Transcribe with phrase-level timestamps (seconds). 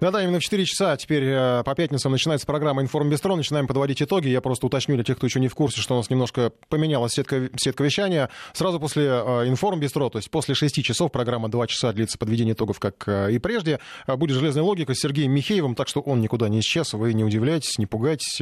[0.00, 3.34] Да-да, именно в 4 часа теперь э, по пятницам начинается программа «Информбестро».
[3.34, 4.28] Начинаем подводить итоги.
[4.28, 7.14] Я просто уточню для тех, кто еще не в курсе, что у нас немножко поменялась
[7.14, 8.30] сетка, сетка вещания.
[8.52, 12.78] Сразу после э, «Информбестро», то есть после 6 часов, программа 2 часа длится подведение итогов,
[12.78, 16.60] как э, и прежде, будет «Железная логика» с Сергеем Михеевым, так что он никуда не
[16.60, 16.92] исчез.
[16.92, 18.40] Вы не удивляйтесь, не пугайтесь.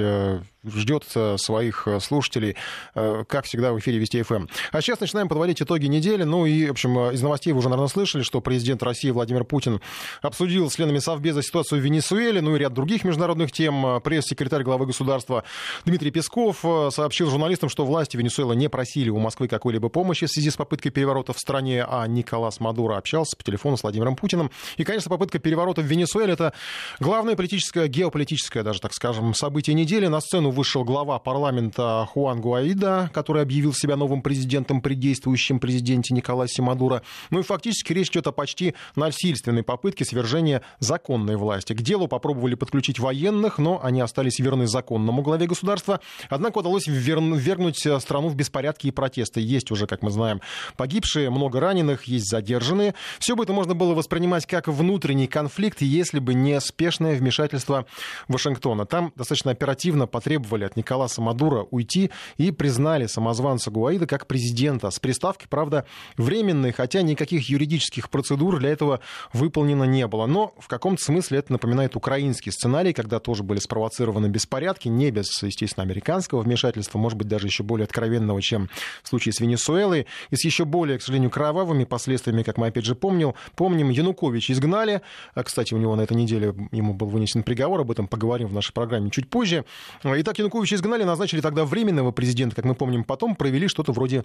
[0.67, 1.05] Ждет
[1.37, 2.57] своих слушателей,
[2.95, 4.47] как всегда, в эфире Вести ФМ.
[4.73, 6.25] А сейчас начинаем подводить итоги недели.
[6.25, 9.81] Ну и, в общем, из новостей вы уже, наверное, слышали, что президент России Владимир Путин
[10.23, 14.01] обсудил с членами Совбеза ситуацию в Венесуэле, ну и ряд других международных тем.
[14.03, 15.45] Пресс-секретарь главы государства
[15.85, 20.31] Дмитрий Песков э, сообщил журналистам, что власти Венесуэлы не просили у Москвы какой-либо помощи в
[20.31, 24.51] связи с попыткой переворота в стране, а Николас Мадуро общался по телефону с Владимиром Путиным.
[24.77, 26.53] И, конечно, попытка переворота в Венесуэле— это
[27.01, 30.07] главное политическое, геополитическое даже, так скажем, событие недели.
[30.07, 36.15] На сцену вышел глава парламента Хуан Гуаида, который объявил себя новым президентом при действующем президенте
[36.15, 37.03] Николасе Мадуро.
[37.31, 41.73] Ну и фактически речь идет о почти насильственной попытке свержения законной власти.
[41.73, 46.01] К делу попробовали подключить военных, но они остались верны законному главе государства.
[46.29, 49.41] Однако удалось ввергнуть э, страну в беспорядки и протесты.
[49.41, 50.41] Есть уже, как мы знаем,
[50.77, 52.95] погибшие, много раненых, есть задержанные.
[53.19, 57.87] Все бы это можно было воспринимать как внутренний конфликт, если бы не спешное вмешательство
[58.29, 58.87] Вашингтона.
[58.87, 64.91] Там достаточно оперативно потребовали от Николаса Мадура уйти и признали самозванца Гуаида как президента.
[64.91, 69.01] С приставки, правда, временной, хотя никаких юридических процедур для этого
[69.33, 70.27] выполнено не было.
[70.27, 75.27] Но в каком-то смысле это напоминает украинский сценарий, когда тоже были спровоцированы беспорядки, не без,
[75.43, 78.69] естественно, американского вмешательства, может быть, даже еще более откровенного, чем
[79.03, 82.85] в случае с Венесуэлой, и с еще более, к сожалению, кровавыми последствиями, как мы опять
[82.85, 83.35] же помним.
[83.57, 85.03] Помним, Янукович изгнали,
[85.35, 88.53] а, кстати, у него на этой неделе ему был вынесен приговор, об этом поговорим в
[88.53, 89.65] нашей программе чуть позже.
[90.05, 94.25] Итак, Януковича изгнали, назначили тогда временного президента, как мы помним, потом провели что-то вроде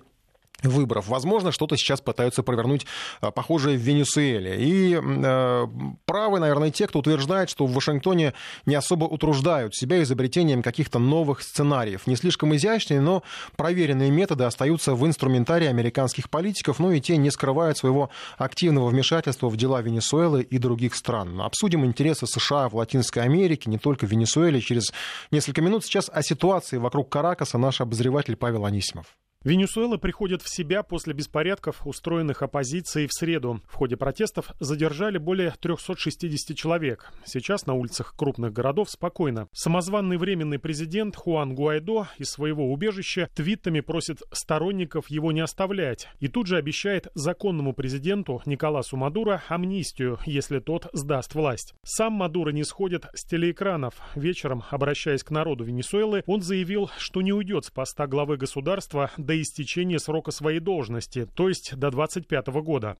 [0.64, 1.08] выборов.
[1.08, 2.86] Возможно, что-то сейчас пытаются провернуть
[3.20, 4.58] а, похожее в Венесуэле.
[4.60, 5.68] И э,
[6.06, 8.34] правы, наверное, те, кто утверждает, что в Вашингтоне
[8.66, 12.08] не особо утруждают себя изобретением каких-то новых сценариев.
[12.08, 13.24] Не слишком изящные, но
[13.56, 19.50] проверенные методы остаются в инструментарии американских политиков, но и те не скрывают своего активного вмешательства
[19.50, 21.42] в дела Венесуэлы и других стран.
[21.42, 24.61] Обсудим интересы США в Латинской Америке, не только в Венесуэле.
[24.61, 24.94] Через
[25.32, 29.06] несколько минут сейчас о ситуации вокруг Каракаса наш обозреватель Павел Анисимов.
[29.44, 33.60] Венесуэла приходит в себя после беспорядков, устроенных оппозицией в среду.
[33.68, 37.12] В ходе протестов задержали более 360 человек.
[37.26, 39.48] Сейчас на улицах крупных городов спокойно.
[39.52, 46.28] Самозванный временный президент Хуан Гуайдо из своего убежища твитами просит сторонников его не оставлять и
[46.28, 51.73] тут же обещает законному президенту Николасу Мадуро амнистию, если тот сдаст власть.
[51.84, 53.96] Сам Мадуро не сходит с телеэкранов.
[54.14, 59.42] Вечером, обращаясь к народу Венесуэлы, он заявил, что не уйдет с поста главы государства до
[59.42, 62.97] истечения срока своей должности, то есть до 25 года.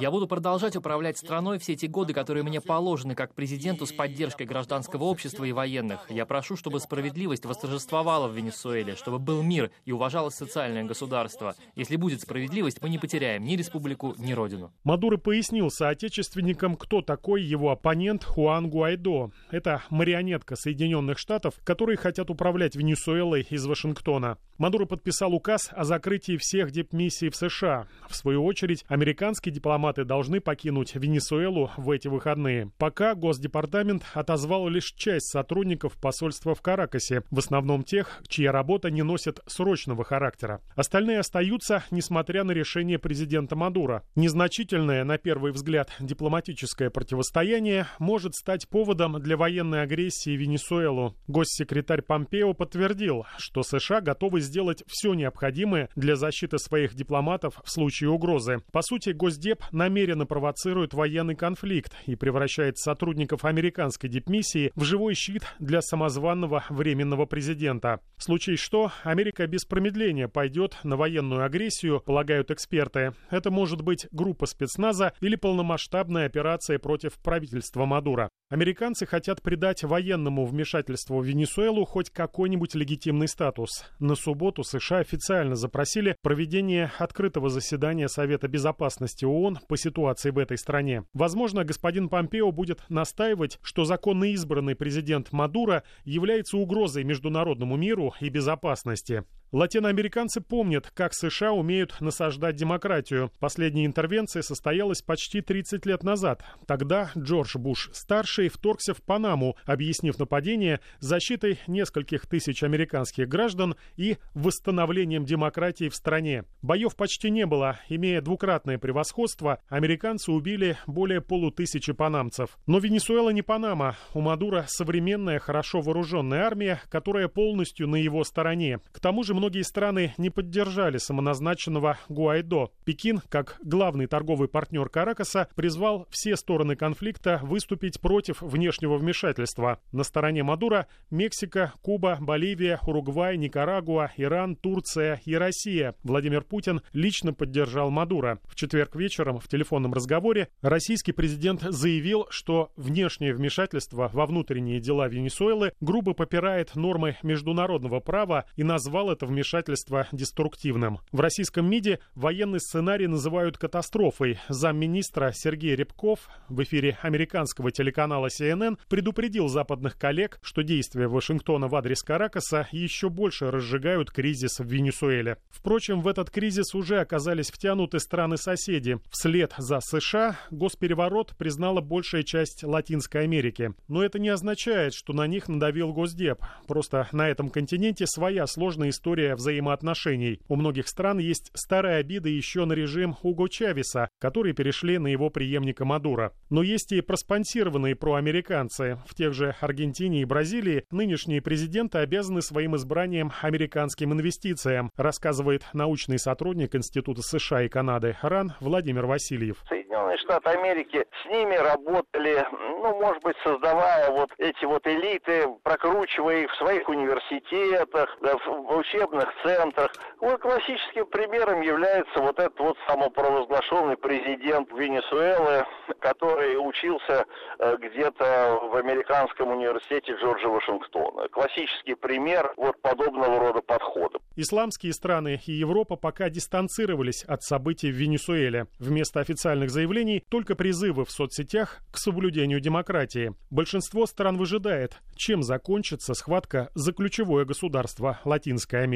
[0.00, 4.46] Я буду продолжать управлять страной все эти годы, которые мне положены как президенту с поддержкой
[4.46, 6.08] гражданского общества и военных.
[6.10, 11.56] Я прошу, чтобы справедливость восторжествовала в Венесуэле, чтобы был мир и уважалось социальное государство.
[11.74, 14.72] Если будет справедливость, мы не потеряем ни республику, ни родину.
[14.84, 19.32] Мадуро пояснил соотечественникам, кто такой его оппонент Хуан Гуайдо.
[19.50, 24.35] Это марионетка Соединенных Штатов, которые хотят управлять Венесуэлой из Вашингтона.
[24.58, 27.88] Мадуро подписал указ о закрытии всех дипмиссий в США.
[28.08, 32.70] В свою очередь, американские дипломаты должны покинуть Венесуэлу в эти выходные.
[32.78, 39.02] Пока Госдепартамент отозвал лишь часть сотрудников посольства в Каракасе, в основном тех, чья работа не
[39.02, 40.62] носит срочного характера.
[40.74, 44.04] Остальные остаются, несмотря на решение президента Мадура.
[44.14, 51.14] Незначительное, на первый взгляд, дипломатическое противостояние может стать поводом для военной агрессии Венесуэлу.
[51.26, 57.70] Госсекретарь Помпео подтвердил, что США готовы готовы сделать все необходимое для защиты своих дипломатов в
[57.70, 58.60] случае угрозы.
[58.72, 65.44] По сути, Госдеп намеренно провоцирует военный конфликт и превращает сотрудников американской дипмиссии в живой щит
[65.60, 68.00] для самозванного временного президента.
[68.16, 73.12] В случае что, Америка без промедления пойдет на военную агрессию, полагают эксперты.
[73.30, 78.28] Это может быть группа спецназа или полномасштабная операция против правительства Мадура.
[78.48, 83.84] Американцы хотят придать военному вмешательству в Венесуэлу хоть какой-нибудь легитимный статус.
[84.16, 91.04] Субботу США официально запросили проведение открытого заседания Совета Безопасности ООН по ситуации в этой стране.
[91.12, 98.28] Возможно, господин Помпео будет настаивать, что законно избранный президент Мадуро является угрозой международному миру и
[98.28, 99.24] безопасности.
[99.52, 103.30] Латиноамериканцы помнят, как США умеют насаждать демократию.
[103.38, 106.44] Последняя интервенция состоялась почти 30 лет назад.
[106.66, 115.24] Тогда Джордж Буш-старший вторгся в Панаму, объяснив нападение защитой нескольких тысяч американских граждан и восстановлением
[115.24, 116.44] демократии в стране.
[116.60, 117.78] Боев почти не было.
[117.88, 122.58] Имея двукратное превосходство, американцы убили более полутысячи панамцев.
[122.66, 123.96] Но Венесуэла не Панама.
[124.12, 128.80] У Мадура современная, хорошо вооруженная армия, которая полностью на его стороне.
[128.90, 132.70] К тому же многие страны не поддержали самоназначенного Гуайдо.
[132.84, 139.78] Пекин, как главный торговый партнер Каракаса, призвал все стороны конфликта выступить против внешнего вмешательства.
[139.92, 145.94] На стороне Мадура Мексика, Куба, Боливия, Уругвай, Никарагуа, Иран, Турция и Россия.
[146.02, 148.40] Владимир Путин лично поддержал Мадура.
[148.46, 155.06] В четверг вечером в телефонном разговоре российский президент заявил, что внешнее вмешательство во внутренние дела
[155.06, 161.00] Венесуэлы грубо попирает нормы международного права и назвал это вмешательство деструктивным.
[161.12, 164.38] В российском МИДе военный сценарий называют катастрофой.
[164.48, 171.74] Замминистра Сергей Рябков в эфире американского телеканала CNN предупредил западных коллег, что действия Вашингтона в
[171.74, 175.38] адрес Каракаса еще больше разжигают кризис в Венесуэле.
[175.50, 178.98] Впрочем, в этот кризис уже оказались втянуты страны-соседи.
[179.10, 183.74] Вслед за США госпереворот признала большая часть Латинской Америки.
[183.88, 186.38] Но это не означает, что на них надавил Госдеп.
[186.66, 190.40] Просто на этом континенте своя сложная история взаимоотношений.
[190.48, 195.30] У многих стран есть старые обиды еще на режим Уго Чавеса, которые перешли на его
[195.30, 196.32] преемника Мадура.
[196.50, 198.98] Но есть и проспонсированные проамериканцы.
[199.06, 206.18] В тех же Аргентине и Бразилии нынешние президенты обязаны своим избранием американским инвестициям, рассказывает научный
[206.18, 209.62] сотрудник Института США и Канады РАН Владимир Васильев.
[209.68, 216.42] Соединенные Штаты Америки с ними работали, ну, может быть, создавая вот эти вот элиты, прокручивая
[216.42, 218.70] их в своих университетах, в
[219.06, 219.92] учебных центрах.
[220.20, 225.64] Вот классическим примером является вот этот вот самопровозглашенный президент Венесуэлы,
[226.00, 227.26] который учился
[227.58, 231.28] э, где-то в американском университете Джорджа Вашингтона.
[231.28, 234.18] Классический пример вот подобного рода подхода.
[234.36, 238.66] Исламские страны и Европа пока дистанцировались от событий в Венесуэле.
[238.78, 243.34] Вместо официальных заявлений только призывы в соцсетях к соблюдению демократии.
[243.50, 248.95] Большинство стран выжидает, чем закончится схватка за ключевое государство Латинской Америки.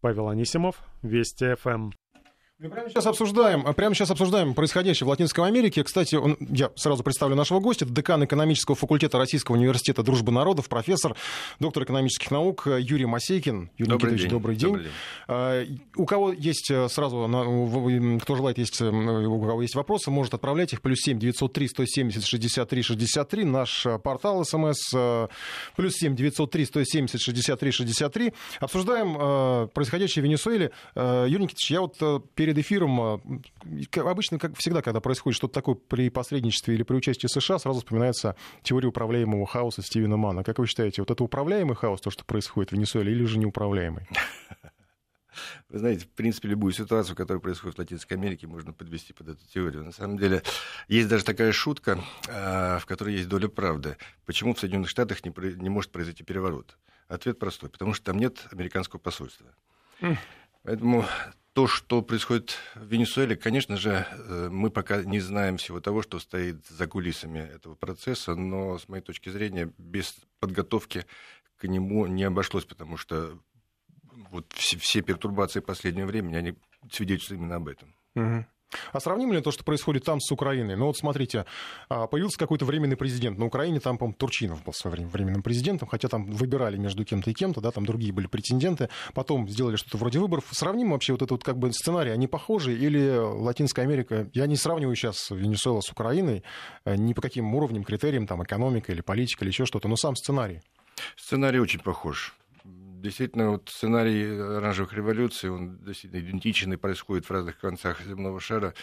[0.00, 1.90] Павел Анисимов, Вести ФМ.
[2.58, 5.84] Мы прямо сейчас обсуждаем, прямо сейчас обсуждаем происходящее в Латинской Америке.
[5.84, 7.84] Кстати, он, я сразу представлю нашего гостя.
[7.84, 11.16] Это декан экономического факультета Российского университета Дружбы народов, профессор,
[11.60, 13.72] доктор экономических наук Юрий Масейкин.
[13.76, 14.30] Юрий добрый Никитович, день.
[14.30, 14.68] добрый день.
[14.68, 14.92] Добрый день.
[15.28, 15.64] А,
[15.96, 17.28] у кого есть э, сразу,
[18.22, 20.80] кто желает, есть, э, у кого есть вопросы, может отправлять их.
[20.80, 23.44] Плюс семь девятьсот три сто семьдесят шестьдесят три шестьдесят три.
[23.44, 24.94] Наш э, портал СМС.
[25.76, 28.32] Плюс семь девятьсот три сто семьдесят шестьдесят три шестьдесят три.
[28.60, 30.70] Обсуждаем происходящее в Венесуэле.
[30.94, 31.98] Юрий Никитович, я вот
[32.34, 33.32] перед эфиром
[33.96, 38.36] обычно, как всегда, когда происходит что-то такое при посредничестве или при участии США, сразу вспоминается
[38.62, 40.44] теория управляемого хаоса Стивена Мана.
[40.44, 44.06] Как вы считаете, вот это управляемый хаос, то, что происходит в Венесуэле, или же неуправляемый?
[45.68, 49.46] Вы знаете, в принципе, любую ситуацию, которая происходит в Латинской Америке, можно подвести под эту
[49.46, 49.84] теорию.
[49.84, 50.42] На самом деле,
[50.88, 53.96] есть даже такая шутка, а, в которой есть доля правды.
[54.24, 56.78] Почему в Соединенных Штатах не, не может произойти переворот?
[57.08, 57.68] Ответ простой.
[57.68, 59.46] Потому что там нет американского посольства.
[60.62, 61.04] Поэтому
[61.56, 66.18] то, что происходит в Венесуэле, конечно же, э, мы пока не знаем всего того, что
[66.18, 71.06] стоит за кулисами этого процесса, но, с моей точки зрения, без подготовки
[71.56, 73.38] к нему не обошлось, потому что
[74.30, 76.58] вот все, все пертурбации последнего времени, они
[76.92, 77.94] свидетельствуют именно об этом.
[78.16, 78.46] Угу.
[78.92, 80.76] А сравним ли то, что происходит там с Украиной?
[80.76, 81.46] Ну вот смотрите,
[81.88, 83.38] а, появился какой-то временный президент.
[83.38, 87.04] На Украине там, по-моему, Турчинов был в свое время временным президентом, хотя там выбирали между
[87.04, 88.88] кем-то и кем-то, да, там другие были претенденты.
[89.14, 90.44] Потом сделали что-то вроде выборов.
[90.50, 92.76] Сравним вообще вот этот вот как бы сценарий, они похожи?
[92.76, 96.42] Или Латинская Америка, я не сравниваю сейчас Венесуэла с Украиной
[96.84, 100.16] э, ни по каким уровням, критериям, там, экономика или политика или еще что-то, но сам
[100.16, 100.60] сценарий.
[101.16, 102.34] Сценарий очень похож
[103.06, 108.74] действительно, вот сценарий оранжевых революций, он действительно идентичен и происходит в разных концах земного шара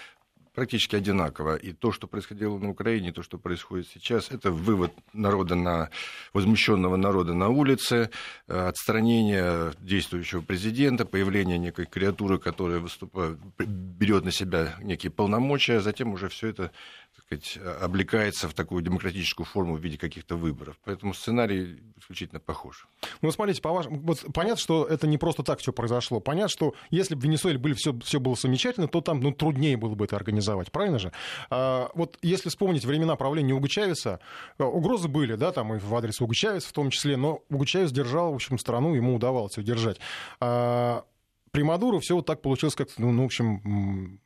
[0.53, 1.55] практически одинаково.
[1.55, 5.89] И то, что происходило на Украине, то, что происходит сейчас, это вывод народа на,
[6.33, 8.10] возмущенного народа на улице,
[8.48, 15.81] э, отстранение действующего президента, появление некой креатуры, которая выступает, берет на себя некие полномочия, а
[15.81, 16.72] затем уже все это
[17.15, 20.79] так сказать, облекается в такую демократическую форму в виде каких-то выборов.
[20.83, 22.88] Поэтому сценарий исключительно похож.
[23.22, 26.19] Ну, смотрите, по вашему, вот понятно, что это не просто так все произошло.
[26.19, 29.77] Понятно, что если бы в Венесуэле были все, все было замечательно, то там ну, труднее
[29.77, 31.12] было бы это организовать организовать, правильно же?
[31.50, 34.20] А, вот если вспомнить времена правления Уга Чавеса,
[34.58, 37.92] угрозы были, да, там и в адрес Уга Чавеса в том числе, но Уга Чавес
[37.92, 39.98] держал, в общем, страну, ему удавалось удержать.
[40.40, 41.04] А,
[41.52, 44.20] при Мадуру все вот так получилось, как, ну, ну в общем,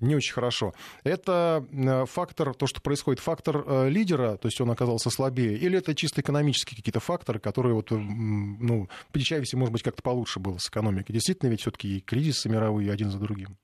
[0.00, 0.74] не очень хорошо.
[1.04, 5.78] Это э, фактор, то, что происходит, фактор э, лидера, то есть он оказался слабее, или
[5.78, 10.58] это чисто экономические какие-то факторы, которые вот, ну, при Чавесе, может быть, как-то получше было
[10.58, 11.12] с экономикой.
[11.12, 13.56] Действительно, ведь все-таки и кризисы мировые один за другим.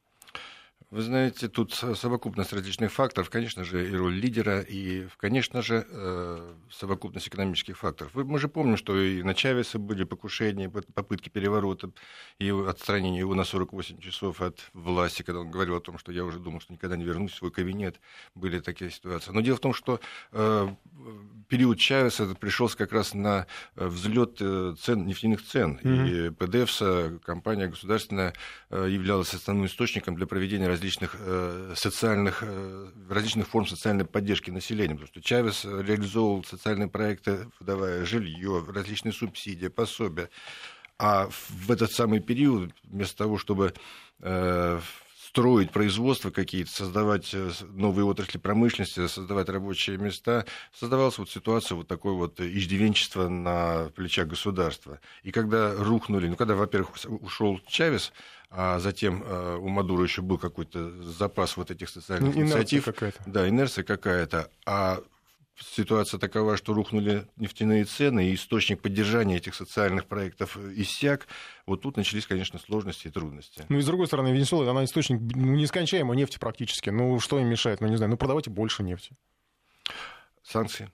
[0.91, 6.55] Вы знаете, тут совокупность различных факторов, конечно же, и роль лидера, и, конечно же, э,
[6.71, 8.15] совокупность экономических факторов.
[8.15, 11.91] Мы же помним, что и на Чавеса были покушения, попытки переворота
[12.39, 16.25] и отстранения его на 48 часов от власти, когда он говорил о том, что я
[16.25, 18.01] уже думал, что никогда не вернусь в свой кабинет.
[18.35, 19.31] Были такие ситуации.
[19.33, 20.01] Но дело в том, что
[20.33, 20.69] э,
[21.49, 25.81] период Чавеса пришелся как раз на взлет э, цен, нефтяных цен.
[25.83, 26.29] Mm-hmm.
[26.29, 28.35] И ПДФСа, компания государственная,
[28.71, 35.09] являлась основным источником для проведения различных э, социальных, э, различных форм социальной поддержки населения, потому
[35.09, 40.29] что Чавес реализовывал социальные проекты, выдавая жилье, различные субсидии, пособия.
[40.99, 43.73] А в этот самый период, вместо того, чтобы
[44.21, 44.81] э,
[45.39, 52.15] строить производство какие-то, создавать новые отрасли промышленности, создавать рабочие места, создавалась вот ситуация вот такой
[52.15, 55.01] вот иждивенчества на плечах государства.
[55.23, 56.91] И когда рухнули, ну, когда, во-первых,
[57.21, 58.13] ушел Чавес,
[58.51, 62.85] а затем э, у Мадура еще был какой-то запас вот этих социальных инерция инициатив.
[62.87, 63.23] Какая-то.
[63.27, 64.51] Да, инерция какая-то.
[64.67, 65.01] А
[65.61, 71.27] ситуация такова, что рухнули нефтяные цены, и источник поддержания этих социальных проектов иссяк,
[71.67, 73.65] вот тут начались, конечно, сложности и трудности.
[73.69, 76.91] Ну и с другой стороны, Венесуэла, она источник ну, нескончаемой нефти практически.
[76.91, 77.81] Ну что им мешает?
[77.81, 79.13] Ну не знаю, ну продавайте больше нефти.
[80.43, 80.91] Санкции.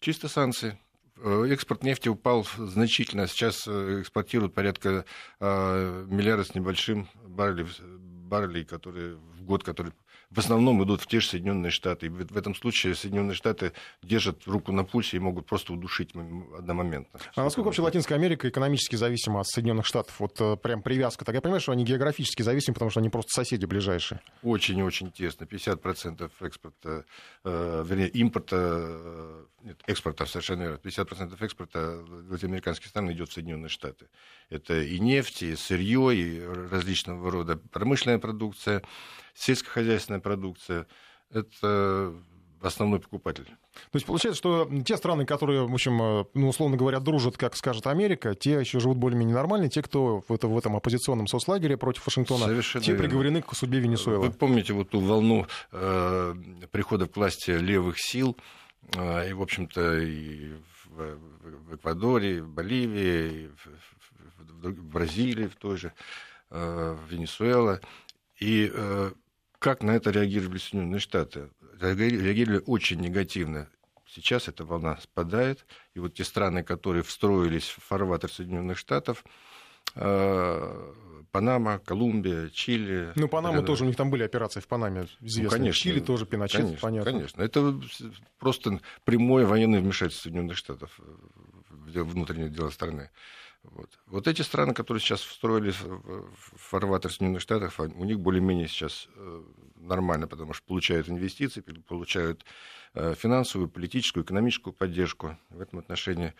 [0.00, 0.78] Чисто санкции.
[1.16, 3.26] Э, экспорт нефти упал значительно.
[3.28, 5.04] Сейчас э, экспортируют порядка
[5.38, 9.94] э, миллиарда с небольшим баррелей, баррелей которые в год, которые
[10.34, 12.06] в основном идут в те же Соединенные Штаты.
[12.06, 13.72] И в этом случае Соединенные Штаты
[14.02, 16.10] держат руку на пульсе и могут просто удушить
[16.56, 17.20] одномоментно.
[17.34, 20.18] А насколько вообще Латинская Америка экономически зависима от Соединенных Штатов?
[20.20, 21.24] Вот э, прям привязка.
[21.24, 24.20] Так я понимаю, что они географически зависимы, потому что они просто соседи ближайшие.
[24.42, 25.44] Очень и очень тесно.
[25.44, 27.04] 50% экспорта,
[27.44, 30.78] э, вернее, импорта, э, нет, экспорта совершенно верно.
[30.82, 34.06] 50% экспорта латиноамериканских стран идет в Соединенные Штаты.
[34.48, 38.82] Это и нефть, и сырье, и различного рода промышленная продукция
[39.34, 40.86] сельскохозяйственная продукция–
[41.30, 42.14] это
[42.60, 43.44] основной покупатель.
[43.44, 47.56] То есть получается, что те страны, которые, в общем, э, ну, условно говоря, дружат, как
[47.56, 51.76] скажет Америка, те еще живут более-менее нормально, те, кто в, это, в этом оппозиционном соцлагере
[51.76, 53.04] против Вашингтона, Совершенно те верно.
[53.04, 54.26] приговорены к судьбе Венесуэлы.
[54.26, 56.34] Вы помните вот ту волну э,
[56.70, 58.36] прихода к власти левых сил,
[58.94, 60.52] э, и, в общем-то, и
[60.90, 61.18] в,
[61.70, 65.92] в Эквадоре, и в Боливии, и в, в, в Бразилии в той же,
[66.50, 67.80] э, Венесуэла.
[68.38, 69.12] И э,
[69.62, 71.48] как на это реагировали Соединенные Штаты?
[71.80, 73.68] Реагировали очень негативно.
[74.06, 75.64] Сейчас эта волна спадает,
[75.94, 79.24] и вот те страны, которые встроились в фарватер Соединенных Штатов,
[79.94, 80.92] э,
[81.30, 83.12] Панама, Колумбия, Чили.
[83.14, 83.66] Ну, Панама это...
[83.66, 85.44] тоже, у них там были операции в Панаме известные.
[85.44, 87.12] Ну, конечно, Чили тоже, Пиночет, конечно, понятно.
[87.12, 87.80] Конечно, это
[88.38, 93.10] просто прямое военное вмешательство Соединенных Штатов в внутренние дела страны.
[93.64, 93.98] Вот.
[94.06, 96.26] вот эти страны, которые сейчас встроились в
[96.56, 99.42] фарватер Соединенных Штатов, у них более-менее сейчас э,
[99.76, 102.44] нормально, потому что получают инвестиции, получают
[102.94, 105.38] э, финансовую, политическую, экономическую поддержку.
[105.50, 106.34] В этом отношении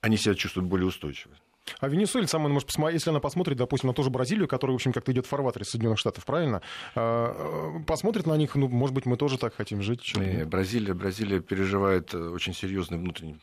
[0.00, 1.34] они себя чувствуют более устойчиво.
[1.80, 4.76] А Венесуэль, сам может посмотреть, если она посмотрит, допустим, на ту же Бразилию, которая, в
[4.76, 6.60] общем, как-то идет в фарватере Соединенных Штатов, правильно?
[6.94, 10.14] А, э, посмотрит на них, ну, может быть, мы тоже так хотим жить.
[10.46, 13.38] Бразилия, Бразилия переживает очень серьезный внутренний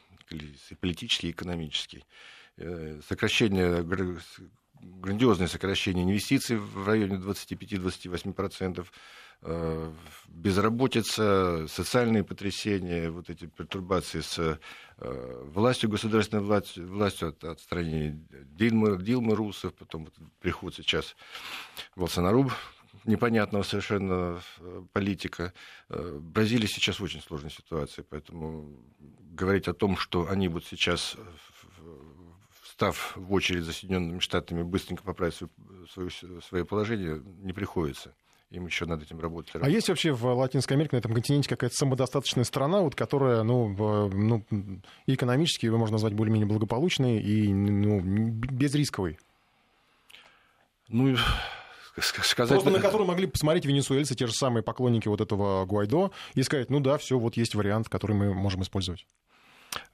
[0.80, 2.06] политический и экономический
[3.08, 3.84] сокращение,
[4.82, 8.86] грандиозное сокращение инвестиций в районе 25-28%,
[9.44, 9.94] э,
[10.28, 14.60] безработица, социальные потрясения, вот эти пертурбации с
[14.98, 21.16] э, властью, государственной властью, властью от, отстранения Дилмы, Дилмы Русов, потом вот приход сейчас
[21.96, 22.52] Болсонару,
[23.06, 24.40] непонятного совершенно
[24.94, 25.54] политика.
[25.90, 28.70] Бразилия сейчас в очень сложной ситуации, поэтому
[29.32, 31.18] говорить о том, что они вот сейчас
[32.74, 35.36] став в очередь за Соединенными Штатами, быстренько поправить
[35.92, 36.10] свое,
[36.42, 38.14] свое положение, не приходится
[38.50, 39.56] им еще над этим работать.
[39.62, 43.70] А есть вообще в Латинской Америке, на этом континенте, какая-то самодостаточная страна, вот, которая ну,
[43.70, 44.46] ну,
[45.08, 49.18] экономически ее можно назвать более-менее благополучной и ну, безрисковой?
[50.90, 51.16] Ну,
[51.98, 52.50] сказать...
[52.50, 56.70] Просто на которую могли посмотреть венесуэльцы, те же самые поклонники вот этого Гуайдо, и сказать,
[56.70, 59.06] ну да, все, вот есть вариант, который мы можем использовать.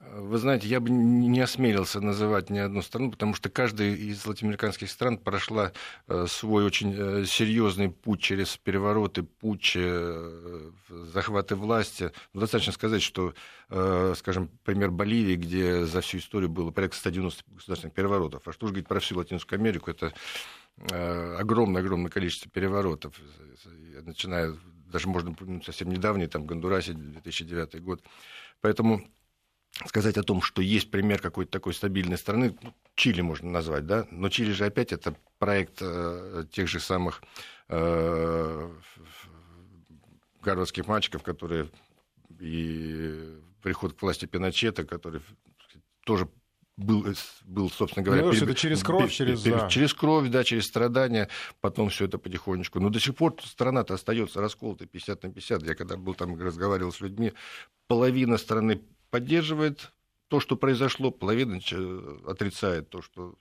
[0.00, 4.90] Вы знаете, я бы не осмелился называть ни одну страну, потому что каждая из латиноамериканских
[4.90, 5.72] стран прошла
[6.08, 12.10] э, свой очень э, серьезный путь через перевороты, путь э, захваты власти.
[12.32, 13.34] Ну, достаточно сказать, что,
[14.16, 18.48] скажем, пример Боливии, где за всю историю было порядка 190 государственных переворотов.
[18.48, 20.12] А что же говорить про всю Латинскую Америку, это
[21.38, 23.14] огромное-огромное количество переворотов,
[24.02, 24.54] начиная,
[24.86, 28.02] даже можно упомянуть совсем недавний, там, Гондурасе, 2009 год.
[28.60, 29.02] Поэтому
[29.86, 34.06] сказать о том, что есть пример какой-то такой стабильной страны, ну, Чили можно назвать, да,
[34.10, 37.22] но Чили же опять это проект э, тех же самых
[37.68, 38.70] э,
[40.42, 41.70] гарвардских мальчиков, которые
[42.40, 45.20] и приход к власти Пиночета, который
[46.04, 46.28] тоже
[46.76, 47.06] был,
[47.44, 48.22] был, собственно говоря...
[48.22, 48.44] Ну, переб...
[48.44, 49.42] это через кровь, через...
[49.42, 49.58] Переб...
[49.58, 49.68] Да.
[49.68, 51.28] Через кровь, да, через страдания,
[51.60, 52.78] потом все это потихонечку.
[52.78, 55.62] Но до сих пор страна-то остается расколотой 50 на 50.
[55.64, 57.32] Я когда был там, разговаривал с людьми,
[57.88, 59.92] половина страны поддерживает
[60.28, 61.58] то, что произошло, половина
[62.26, 63.34] отрицает то, что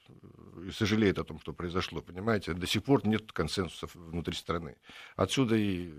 [0.66, 2.54] и сожалеет о том, что произошло, понимаете?
[2.54, 4.78] До сих пор нет консенсуса внутри страны.
[5.18, 5.94] Отсюда и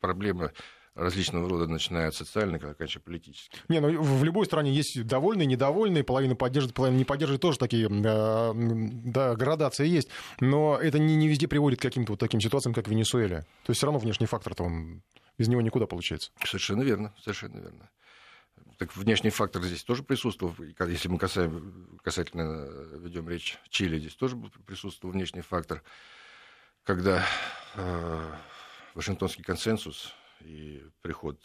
[0.00, 0.52] проблема
[0.94, 3.58] различного рода, начиная от социальных, оканчивая политических.
[3.68, 7.88] Не, ну в любой стране есть довольные, недовольные, половина поддерживает, половина не поддерживает, тоже такие
[7.88, 10.08] э, да, градации есть,
[10.40, 13.40] но это не, не везде приводит к каким-то вот таким ситуациям, как в Венесуэле.
[13.64, 15.02] То есть все равно внешний фактор-то он
[15.38, 16.32] без него никуда получается.
[16.44, 17.88] Совершенно верно, совершенно верно.
[18.80, 20.54] Так внешний фактор здесь тоже присутствовал.
[20.88, 25.82] Если мы касаем, касательно ведем речь Чили, здесь тоже присутствовал внешний фактор,
[26.84, 27.22] когда
[27.74, 28.34] э,
[28.94, 31.38] Вашингтонский консенсус и приход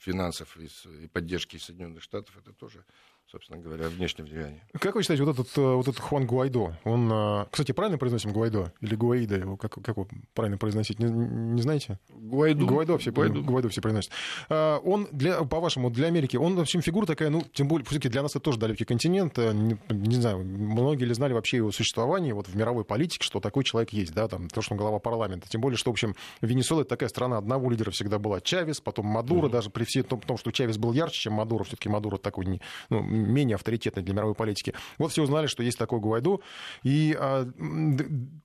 [0.00, 2.84] финансов и поддержки из Соединенных Штатов, это тоже
[3.30, 4.62] собственно говоря, внешнее влияние.
[4.80, 8.32] Как вы считаете, вот этот, э, вот этот Хуан Гуайдо, он, э, кстати, правильно произносим
[8.32, 11.98] Гуайдо или Гуаида, его как, как его правильно произносить, не, не знаете?
[12.08, 12.64] Гуайдо.
[12.64, 13.40] Гуайдо все, Гуайдо.
[13.40, 14.12] Гуайдо все произносят.
[14.48, 18.08] А, он, для, по-вашему, для Америки, он, в общем, фигура такая, ну, тем более, все-таки
[18.08, 21.70] для нас это тоже далекий континент, э, не, не знаю, многие ли знали вообще его
[21.70, 25.00] существование вот в мировой политике, что такой человек есть, да, там, то, что он глава
[25.00, 25.48] парламента.
[25.50, 29.06] Тем более, что, в общем, Венесуэла это такая страна, одного лидера всегда была Чавес, потом
[29.06, 29.50] Мадуро, угу.
[29.50, 33.17] даже при всем том, что Чавес был ярче, чем Мадуро, все-таки Мадуро такой, не, ну,
[33.18, 34.74] менее авторитетный для мировой политики.
[34.98, 36.40] Вот все узнали, что есть такой Гуайдо.
[36.82, 37.46] И, а,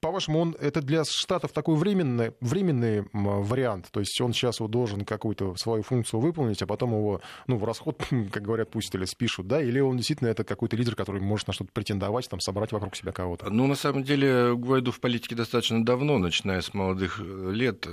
[0.01, 3.87] по-вашему, он это для Штатов такой временный, временный вариант?
[3.91, 7.63] То есть он сейчас вот должен какую-то свою функцию выполнить, а потом его ну, в
[7.63, 9.61] расход, как говорят, пустили, спишут, да?
[9.61, 13.11] Или он действительно это какой-то лидер, который может на что-то претендовать, там, собрать вокруг себя
[13.11, 13.49] кого-то?
[13.49, 17.85] Ну, на самом деле, Гуайдо в политике достаточно давно, начиная с молодых э, лет.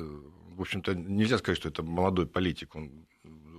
[0.56, 2.74] В общем-то, нельзя сказать, что это молодой политик.
[2.74, 2.90] Он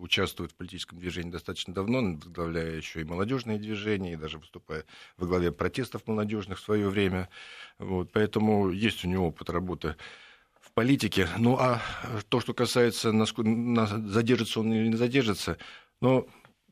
[0.02, 4.84] участвует в политическом движении достаточно давно, возглавляя еще и молодежные движения, и даже выступая
[5.18, 7.30] во главе протестов молодежных в свое время.
[7.78, 9.96] Вот, поэтому есть у него опыт работы
[10.60, 11.28] в политике.
[11.38, 11.82] Ну а
[12.30, 15.58] то, что касается, насколько, задержится он или не задержится,
[16.02, 16.28] но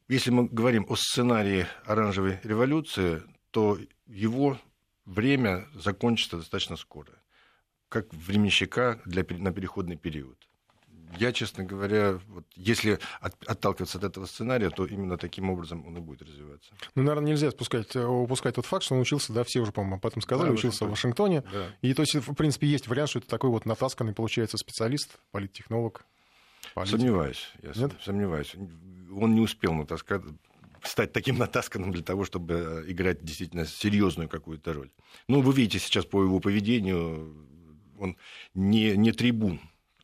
[0.07, 4.59] если мы говорим о сценарии оранжевой революции, то его
[5.05, 7.11] время закончится достаточно скоро,
[7.89, 10.48] как временщика для, на переходный период
[11.17, 15.97] я, честно говоря, вот, если от, отталкиваться от этого сценария, то именно таким образом он
[15.97, 16.71] и будет развиваться.
[16.95, 19.95] Ну, наверное, нельзя спускать, э, упускать тот факт, что он учился, да, все уже, по-моему,
[19.95, 21.43] об этом сказали, да, учился в Вашингтоне.
[21.51, 21.67] Да.
[21.81, 26.05] И то есть, в принципе, есть вариант, что это такой вот натасканный, получается, специалист, политтехнолог.
[26.73, 26.97] Политик.
[26.97, 27.93] Сомневаюсь, я Нет?
[28.03, 28.55] сомневаюсь.
[29.15, 30.21] Он не успел натаскать
[30.83, 34.91] стать таким натасканным для того, чтобы э, играть действительно серьезную какую-то роль.
[35.27, 37.35] Ну, вы видите сейчас по его поведению,
[37.97, 38.17] он
[38.53, 39.59] не, не трибун,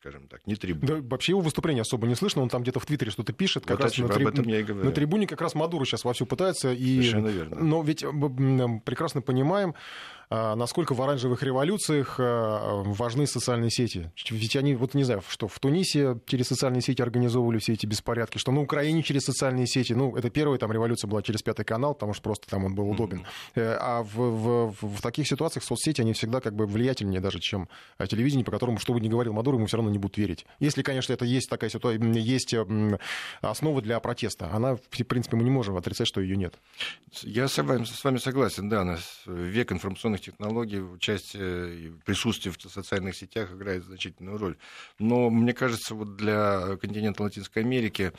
[0.05, 0.87] скажем так, не трибун.
[0.87, 3.79] Да, вообще его выступление особо не слышно, он там где-то в Твиттере что-то пишет, как
[3.79, 4.29] вот раз на, триб...
[4.35, 6.71] на трибуне как раз Мадуро сейчас вовсю пытается.
[6.73, 6.97] И...
[6.97, 7.55] Совершенно верно.
[7.59, 8.01] Но ведь
[8.85, 9.73] прекрасно понимаем,
[10.29, 14.11] насколько в оранжевых революциях а, важны социальные сети.
[14.29, 18.37] Ведь они, вот не знаю, что в Тунисе через социальные сети организовывали все эти беспорядки,
[18.37, 21.93] что на Украине через социальные сети, ну, это первая там революция была через Пятый канал,
[21.93, 23.25] потому что просто там он был удобен.
[23.55, 23.77] Mm-hmm.
[23.79, 28.07] А в, в, в, таких ситуациях соцсети, они всегда как бы влиятельнее даже, чем а,
[28.07, 30.45] телевидение, по которому, что бы ни говорил Мадуро, ему все равно не будут верить.
[30.59, 32.55] Если, конечно, это есть такая ситуация, есть
[33.41, 34.49] основа для протеста.
[34.51, 36.55] Она, в принципе, мы не можем отрицать, что ее нет.
[37.21, 42.53] Я с вами, с вами согласен, да, нас век информационных информационных технологий, участие и присутствие
[42.53, 44.57] в социальных сетях играет значительную роль.
[44.99, 48.11] Но мне кажется, вот для континента Латинской Америки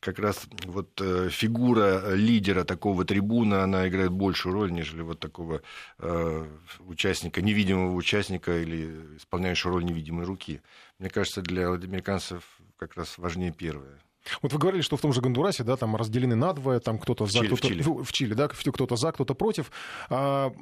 [0.00, 5.62] как раз вот э, фигура лидера такого трибуна, она играет большую роль, нежели вот такого
[5.98, 6.46] э,
[6.80, 10.60] участника, невидимого участника или исполняющего роль невидимой руки.
[10.98, 12.44] Мне кажется, для американцев
[12.76, 13.98] как раз важнее первое
[14.42, 17.40] Вот вы говорили, что в том же Гондурасе, да, там разделены надвое, там кто-то за,
[17.40, 17.82] кто-то в Чили.
[17.82, 19.70] В, в Чили, да, кто-то за, кто-то против.
[20.08, 20.52] А,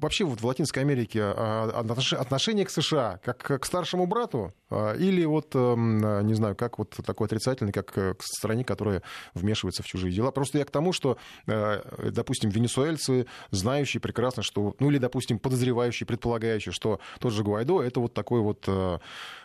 [0.00, 1.84] вообще вот в Латинской Америке а,
[2.18, 6.90] отношение к США как к старшему брату а, или вот, эм, не знаю, как вот
[7.04, 9.02] такой отрицательный, как к стране, которая
[9.34, 10.30] вмешивается в чужие дела.
[10.30, 16.06] Просто я к тому, что, э, допустим, венесуэльцы, знающие прекрасно, что, ну или, допустим, подозревающие,
[16.06, 18.98] предполагающие, что тот же Гуайдо это вот такой вот э,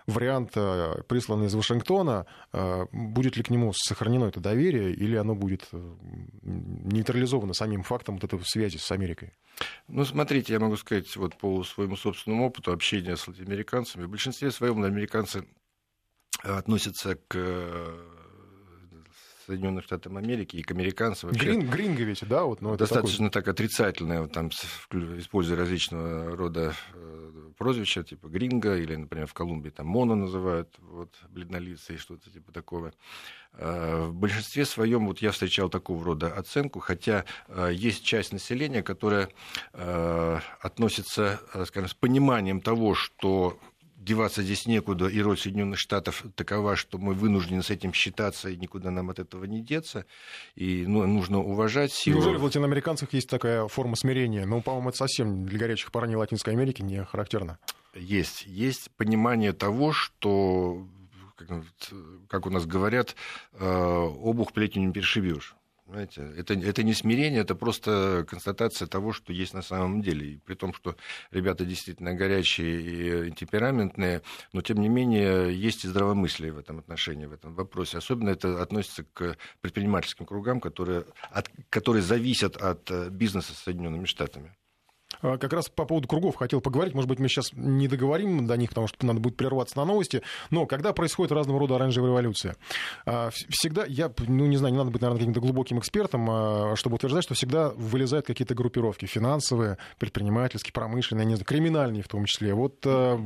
[0.07, 2.25] вариант, э, присланный из Вашингтона,
[2.91, 5.67] будет ли к нему сохранено это доверие, или оно будет
[6.41, 9.33] нейтрализовано самим фактом вот этой связи с Америкой?
[9.87, 14.05] Ну, смотрите, я могу сказать вот по своему собственному опыту общения с латиноамериканцами.
[14.05, 15.45] В большинстве своем американцы
[16.43, 18.14] относятся к
[19.45, 21.29] Соединенных Штатов Америки и к американцам.
[21.29, 22.43] Вообще, Грин, гринго ведь, да?
[22.43, 23.43] Вот, ну, достаточно такой...
[23.43, 29.87] так отрицательное, там, используя различного рода э, прозвища, типа гринго, или, например, в Колумбии там
[29.87, 32.93] моно называют, вот, бледнолицые, что-то типа такого.
[33.53, 38.83] Э, в большинстве своем вот я встречал такого рода оценку, хотя э, есть часть населения,
[38.83, 39.29] которая
[40.61, 43.59] относится, скажем, с пониманием того, что
[44.05, 48.55] деваться здесь некуда, и роль Соединенных Штатов такова, что мы вынуждены с этим считаться, и
[48.55, 50.05] никуда нам от этого не деться,
[50.55, 52.17] и ну, нужно уважать силу.
[52.17, 54.45] Неужели в латиноамериканцах есть такая форма смирения?
[54.45, 57.57] Ну, по-моему, это совсем для горячих парней Латинской Америки не характерно.
[57.95, 58.45] Есть.
[58.45, 60.87] Есть понимание того, что,
[62.27, 63.15] как у нас говорят,
[63.53, 65.55] э, обух плетью не перешибешь.
[65.95, 66.33] Понимаете?
[66.37, 70.33] Это, это не смирение, это просто констатация того, что есть на самом деле.
[70.33, 70.97] И при том, что
[71.31, 77.27] ребята действительно горячие и темпераментные, но тем не менее есть и здравомыслие в этом отношении,
[77.27, 77.97] в этом вопросе.
[77.97, 84.05] Особенно это относится к предпринимательским кругам, которые, от, которые зависят от э, бизнеса с Соединенными
[84.05, 84.53] Штатами.
[85.21, 86.93] А, как раз по поводу кругов хотел поговорить.
[86.93, 90.21] Может быть, мы сейчас не договорим до них, потому что надо будет прерваться на новости.
[90.49, 92.55] Но когда происходит разного рода оранжевая революция,
[93.05, 96.95] а, всегда, я, ну, не знаю, не надо быть, наверное, каким-то глубоким экспертом, а, чтобы
[96.95, 102.53] утверждать, что всегда вылезают какие-то группировки финансовые, предпринимательские, промышленные, не знаю, криминальные в том числе.
[102.53, 103.25] Вот в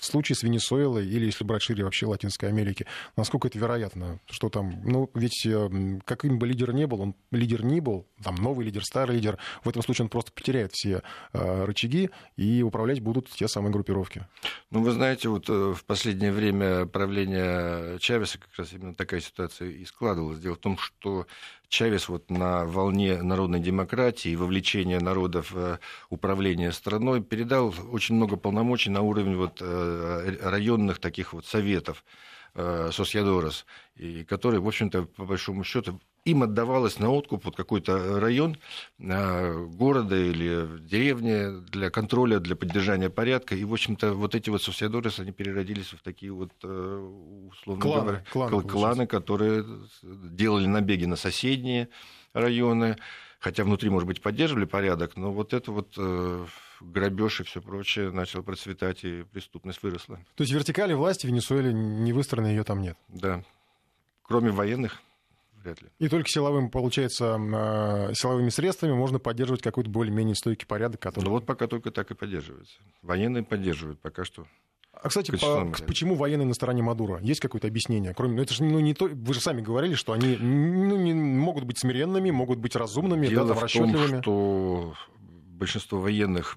[0.00, 2.86] случае с Венесуэлой или, если брать шире, вообще Латинской Америки,
[3.16, 4.20] насколько это вероятно?
[4.26, 5.46] Что там, ну, ведь
[6.04, 9.68] каким бы лидер не был, он лидер не был, там новый лидер, старый лидер, в
[9.68, 11.00] этом случае он просто потеряет все Э,
[11.32, 14.26] рычаги, и управлять будут те самые группировки.
[14.70, 19.68] Ну, вы знаете, вот э, в последнее время правление Чавеса как раз именно такая ситуация
[19.68, 20.38] и складывалась.
[20.38, 21.26] Дело в том, что
[21.68, 25.78] Чавес вот на волне народной демократии и вовлечения народа в э,
[26.10, 32.04] управление страной передал очень много полномочий на уровень вот районных таких вот советов.
[32.90, 38.58] Сосьядорос, и которые, в общем-то, по большому счету, им отдавалось на откуп вот какой-то район
[38.98, 43.54] э, города или деревни для контроля, для поддержания порядка.
[43.54, 47.10] И, в общем-то, вот эти вот субсидорис, они переродились в такие вот, э,
[47.48, 49.64] условно кланы, говоря, кланы, кланы которые
[50.02, 51.88] делали набеги на соседние
[52.32, 52.96] районы,
[53.38, 56.46] хотя внутри, может быть, поддерживали порядок, но вот это вот э,
[56.80, 60.18] грабеж и все прочее начало процветать, и преступность выросла.
[60.34, 62.98] То есть вертикали власти в Венесуэле не выстроены, ее там нет?
[63.08, 63.44] Да.
[64.22, 65.00] Кроме военных,
[65.66, 65.88] вряд ли.
[65.98, 71.24] И только силовым, получается, а, силовыми средствами можно поддерживать какой-то более-менее стойкий порядок, который...
[71.24, 72.76] Ну вот пока только так и поддерживается.
[73.02, 74.46] Военные поддерживают пока что.
[74.92, 77.20] А, кстати, по, почему военные на стороне Мадура?
[77.20, 78.14] Есть какое-то объяснение?
[78.14, 81.12] Кроме, ну, это же ну, не то, вы же сами говорили, что они ну, не,
[81.12, 86.56] могут быть смиренными, могут быть разумными, Дело да, там, в том, что большинство военных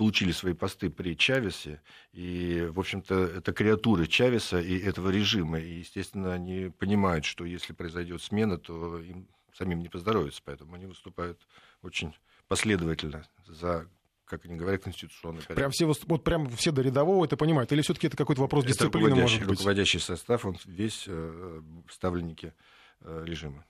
[0.00, 1.82] получили свои посты при Чавесе,
[2.14, 7.74] и, в общем-то, это креатуры Чавеса и этого режима, и, естественно, они понимают, что если
[7.74, 11.46] произойдет смена, то им самим не поздоровится, поэтому они выступают
[11.82, 12.14] очень
[12.48, 13.90] последовательно за
[14.24, 15.56] как они говорят, конституционный порядок.
[15.56, 17.70] Прям все, вот прям все до рядового это понимают?
[17.72, 19.58] Или все-таки это какой-то вопрос это дисциплины, может быть?
[19.58, 22.54] руководящий состав, он весь э, ставленники
[23.00, 23.66] э, режима.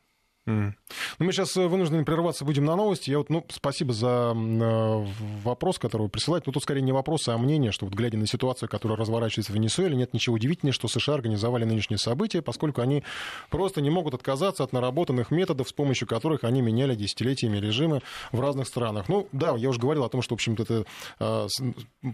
[0.47, 0.73] Ну,
[1.19, 3.11] мы сейчас э, вынуждены прерваться будем на новости.
[3.11, 5.07] Я вот, ну, спасибо за э,
[5.43, 6.45] вопрос, который вы присылаете.
[6.47, 9.55] Ну, тут скорее не вопрос, а мнение, что вот глядя на ситуацию, которая разворачивается в
[9.55, 13.05] Венесуэле, нет ничего удивительного, что США организовали нынешние события, поскольку они
[13.51, 18.01] просто не могут отказаться от наработанных методов, с помощью которых они меняли десятилетиями режимы
[18.33, 19.09] в разных странах.
[19.09, 20.85] Ну, да, я уже говорил о том, что, в общем-то, это,
[21.21, 21.47] э,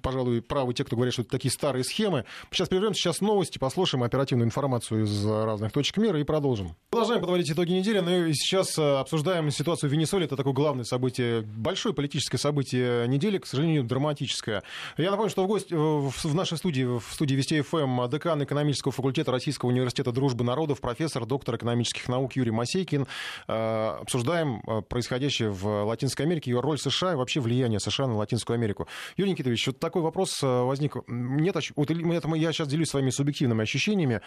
[0.03, 2.25] пожалуй, правы те, кто говорят, что это такие старые схемы.
[2.51, 6.75] Сейчас прервемся, сейчас новости, послушаем оперативную информацию из разных точек мира и продолжим.
[6.91, 8.01] Продолжаем подводить итоги недели.
[8.01, 10.27] Ну и сейчас обсуждаем ситуацию в Венесуэле.
[10.27, 14.63] Это такое главное событие, большое политическое событие недели, к сожалению, драматическое.
[14.97, 19.33] Я напомню, что в, гость, в нашей студии, в студии Вести ФМ, декан экономического факультета
[19.33, 23.07] Российского университета дружбы народов, профессор, доктор экономических наук Юрий Масейкин.
[23.47, 28.87] Обсуждаем происходящее в Латинской Америке, ее роль США и вообще влияние США на Латинскую Америку.
[29.17, 30.97] Юрий Никитович, вот такой вопрос возник.
[31.09, 34.21] Нет, вот я сейчас делюсь своими субъективными ощущениями.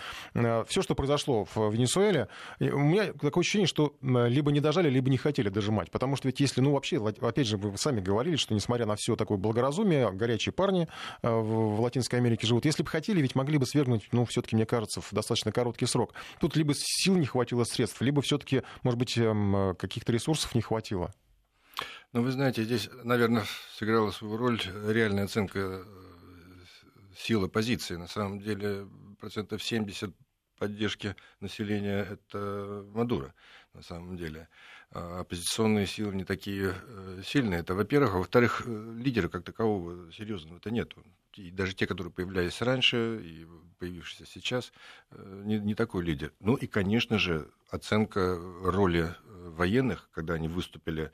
[0.67, 2.27] Все, что произошло в Венесуэле,
[2.59, 5.91] у меня такое ощущение, что либо не дожали, либо не хотели дожимать.
[5.91, 9.15] Потому что ведь если, ну вообще, опять же, вы сами говорили, что несмотря на все
[9.15, 10.87] такое благоразумие, горячие парни
[11.21, 12.65] э, в Латинской Америке живут.
[12.65, 16.13] Если бы хотели, ведь могли бы свергнуть, ну, все-таки, мне кажется, в достаточно короткий срок.
[16.39, 21.13] Тут либо сил не хватило средств, либо все-таки, может быть, эм, каких-то ресурсов не хватило.
[22.13, 25.83] Ну, вы знаете, здесь, наверное, сыграла свою роль реальная оценка э,
[27.17, 27.95] силы позиции.
[27.95, 28.87] На самом деле,
[29.19, 30.13] процентов 70
[30.57, 33.33] поддержки населения это Мадуро
[33.73, 34.47] на самом деле.
[34.91, 37.59] А оппозиционные силы не такие э, сильные.
[37.59, 38.15] Это, во-первых.
[38.15, 41.03] А во-вторых, э, лидера как такового серьезного-то нету.
[41.35, 44.73] И даже те, которые появлялись раньше и появившиеся сейчас,
[45.11, 46.33] э, не, не такой лидер.
[46.39, 51.11] Ну и, конечно же, оценка роли военных, когда они выступили,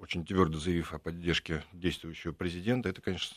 [0.00, 3.36] очень твердо заявив о поддержке действующего президента, это, конечно,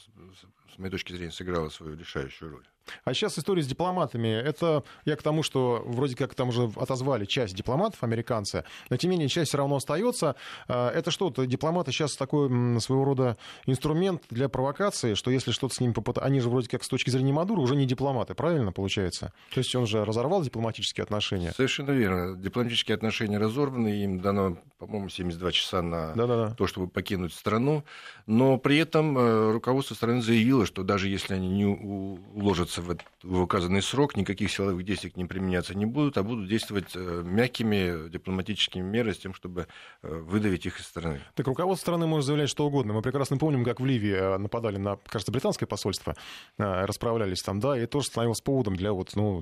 [0.74, 2.66] с моей точки зрения, сыграло свою решающую роль.
[3.04, 4.28] А сейчас история с дипломатами.
[4.28, 9.12] Это я к тому, что вроде как там уже отозвали часть дипломатов, американцы, но тем
[9.12, 10.36] не менее часть все равно остается.
[10.68, 12.50] А, это что-то, дипломаты сейчас такой
[12.82, 16.26] своего рода инструмент для провокации, что если что-то с ними попытаться...
[16.26, 19.34] Они же вроде как с точки зрения Мадура уже не дипломаты, правильно получается?
[19.54, 21.52] То есть он же разорвал дипломатические отношения.
[21.56, 22.38] Совершенно верно.
[22.38, 26.56] Дипломатические отношения разорваны, им дано, по-моему, 72 часа на Да-да-да.
[26.56, 27.84] то, чтобы покинуть страну,
[28.28, 33.42] но при этом э, руководство страны заявило, что даже если они не уложатся в, в
[33.42, 38.10] указанный срок, никаких силовых действий к ним применяться не будут, а будут действовать э, мягкими
[38.10, 39.68] дипломатическими мерами с тем, чтобы
[40.04, 41.22] э, выдавить их из страны.
[41.36, 42.94] Так руководство страны может заявлять что угодно.
[42.94, 46.16] Мы прекрасно помним, как в Ливии нападали на, кажется, британское посольство,
[46.58, 49.42] расправлялись там, да, и тоже становилось поводом для вот, ну,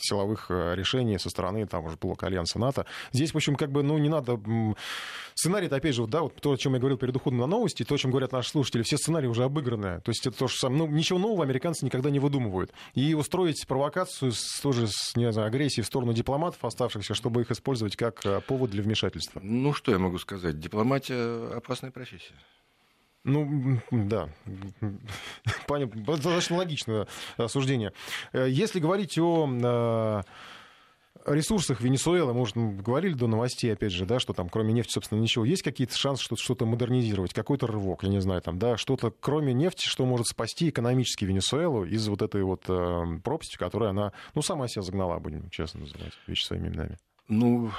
[0.00, 2.86] силовых решений со стороны там уже блока Альянса НАТО.
[3.12, 4.40] Здесь, в общем, как бы, ну, не надо...
[5.50, 7.96] Сценарий-то, опять же, да, вот то, о чем я говорил перед уходом на новости, то,
[7.96, 10.00] о чем говорят наши слушатели, все сценарии уже обыграны.
[10.00, 10.84] То есть это то же самое.
[10.84, 12.72] Ну, ничего нового американцы никогда не выдумывают.
[12.94, 17.50] И устроить провокацию с, тоже с не знаю, агрессией в сторону дипломатов оставшихся, чтобы их
[17.50, 19.40] использовать как э, повод для вмешательства.
[19.42, 20.60] Ну, что я могу сказать?
[20.60, 22.34] Дипломатия— опасная профессия.
[23.24, 24.28] Ну, да.
[25.66, 26.00] Понятно.
[26.04, 27.92] Достаточно логичное осуждение.
[28.32, 30.22] Э, если говорить о
[31.26, 35.20] ресурсах Венесуэлы, может, мы говорили до новостей, опять же, да, что там кроме нефти, собственно,
[35.20, 35.44] ничего.
[35.44, 39.52] Есть какие-то шансы что-то, что-то модернизировать, какой-то рывок, я не знаю, там, да, что-то кроме
[39.52, 44.42] нефти, что может спасти экономически Венесуэлу из вот этой вот э, пропасти, которая она, ну,
[44.42, 46.98] сама себя загнала, будем честно называть вещи своими именами.
[47.28, 47.70] Ну,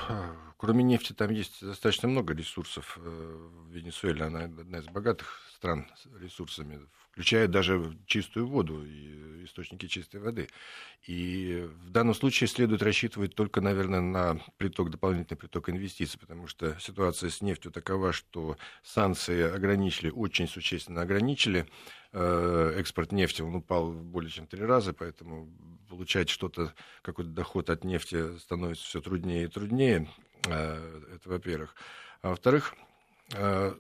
[0.58, 2.98] кроме нефти, там есть достаточно много ресурсов.
[3.02, 5.88] Э, в Венесуэле она одна из богатых стран
[6.20, 6.80] ресурсами,
[7.12, 8.86] включая даже чистую воду
[9.44, 10.48] источники чистой воды.
[11.08, 16.80] И в данном случае следует рассчитывать только, наверное, на приток, дополнительный приток инвестиций, потому что
[16.80, 21.68] ситуация с нефтью такова, что санкции ограничили, очень существенно ограничили
[22.14, 25.50] э, экспорт нефти, он упал более чем три раза, поэтому
[25.90, 30.08] получать что-то, какой-то доход от нефти становится все труднее и труднее.
[30.48, 31.76] Э, это во-первых.
[32.22, 32.76] А во-вторых,
[33.34, 33.74] э,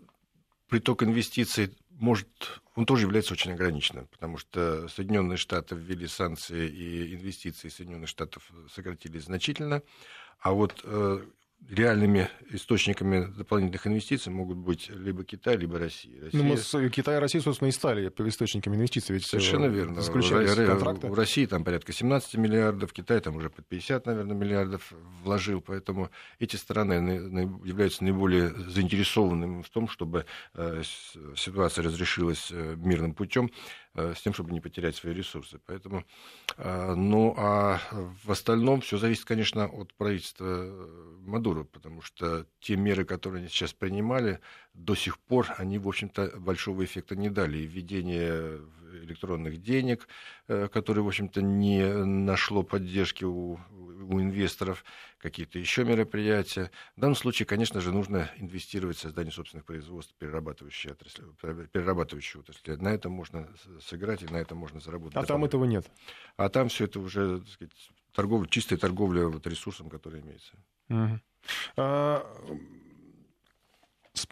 [0.67, 7.15] приток инвестиций может, он тоже является очень ограниченным, потому что Соединенные Штаты ввели санкции и
[7.15, 9.83] инвестиции Соединенных Штатов сократились значительно,
[10.39, 11.23] а вот э,
[11.69, 16.23] реальными источниками дополнительных инвестиций могут быть либо Китай, либо Россия.
[16.23, 16.41] Россия...
[16.41, 19.13] Ну, мы с Китай и Россия, собственно, и стали источниками инвестиций.
[19.13, 20.01] Ведь Совершенно верно.
[20.01, 21.07] Заключались в, контракты.
[21.07, 24.93] В России там порядка 17 миллиардов, Китай там уже под 50, наверное, миллиардов
[25.23, 26.93] вложил, поэтому эти страны
[27.63, 30.81] являются наиболее заинтересованными в том, чтобы э,
[31.35, 33.49] ситуация разрешилась э, мирным путем.
[33.93, 35.59] Э, с тем, чтобы не потерять свои ресурсы.
[35.65, 36.05] Поэтому,
[36.57, 37.81] э, ну, а
[38.23, 43.49] в остальном все зависит, конечно, от правительства э, Мадуро, потому что те меры, которые они
[43.49, 44.39] сейчас принимали,
[44.73, 47.57] до сих пор они, в общем-то, большого эффекта не дали.
[47.57, 48.61] И введение
[49.03, 50.07] электронных денег,
[50.47, 53.57] которое, в общем-то, не нашло поддержки у,
[54.01, 54.83] у инвесторов,
[55.19, 56.71] какие-то еще мероприятия.
[56.95, 61.23] В данном случае, конечно же, нужно инвестировать в создание собственных производств, перерабатывающей отрасли,
[61.71, 62.75] перерабатывающей отрасли.
[62.75, 63.47] На этом можно
[63.81, 65.17] сыграть, и на этом можно заработать.
[65.17, 65.89] А там этого нет?
[66.37, 67.73] А там все это уже, так сказать,
[68.13, 70.53] торговля, чистая торговля вот ресурсом, который имеется.
[70.89, 71.19] Угу.
[71.77, 72.37] А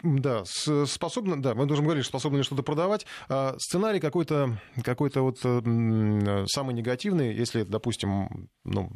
[0.02, 3.06] да, способны, да, мы должны говорить, способны ли что-то продавать.
[3.28, 8.90] А сценарий какой-то, какой-то вот самый негативный, если, допустим, ну,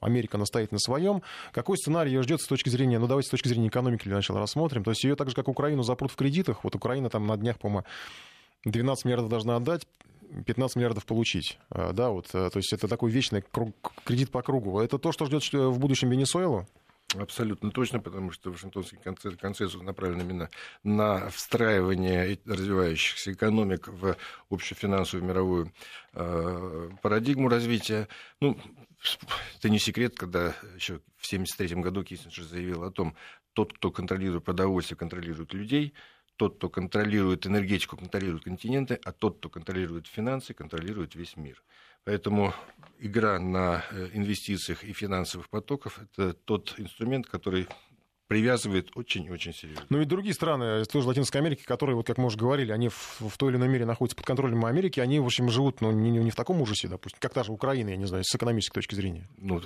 [0.00, 3.48] Америка настоит на своем, какой сценарий ее ждет с точки зрения, ну, давайте с точки
[3.48, 4.84] зрения экономики для начала рассмотрим.
[4.84, 6.64] То есть ее так же, как Украину, запрут в кредитах.
[6.64, 7.86] Вот Украина там на днях, по-моему,
[8.64, 9.86] 12 миллиардов должна отдать,
[10.46, 11.58] 15 миллиардов получить.
[11.70, 14.80] А, да, вот, э, то есть это такой вечный круг, кредит по кругу.
[14.80, 16.66] Это то, что ждет в будущем Венесуэлу?
[17.18, 18.98] Абсолютно точно, потому что Вашингтонский
[19.36, 20.48] консенсус направлен именно
[20.82, 24.16] на встраивание развивающихся экономик в
[24.48, 25.72] общую финансовую мировую
[26.14, 28.08] э, парадигму развития.
[28.40, 28.56] Ну,
[29.58, 33.14] это не секрет, когда еще в 1973 году Киссинджер заявил о том,
[33.52, 35.92] тот, кто контролирует продовольствие, контролирует людей,
[36.36, 41.62] тот, кто контролирует энергетику, контролирует континенты, а тот, кто контролирует финансы, контролирует весь мир.
[42.04, 42.52] Поэтому
[42.98, 47.68] игра на э, инвестициях и финансовых потоках– это тот инструмент, который
[48.32, 49.84] привязывает очень-очень серьезно.
[49.90, 53.20] Ну и другие страны, тоже Латинской Америки, которые, вот как мы уже говорили, они в,
[53.20, 56.10] в той или иной мере находятся под контролем Америки, они, в общем, живут ну, не,
[56.10, 58.94] не в таком ужасе, допустим, как та же Украина, я не знаю, с экономической точки
[58.94, 59.28] зрения.
[59.36, 59.60] Ну,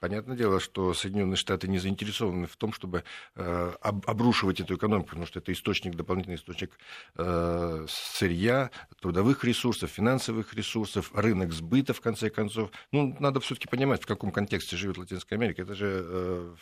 [0.00, 5.10] понятное дело, что Соединенные Штаты не заинтересованы в том, чтобы э, об, обрушивать эту экономику,
[5.10, 6.78] потому что это источник, дополнительный источник
[7.16, 12.70] э, сырья, трудовых ресурсов, финансовых ресурсов, рынок сбыта, в конце концов.
[12.92, 15.62] Ну, надо все-таки понимать, в каком контексте живет Латинская Америка.
[15.62, 16.54] Это же э,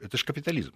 [0.00, 0.72] это же капитализм.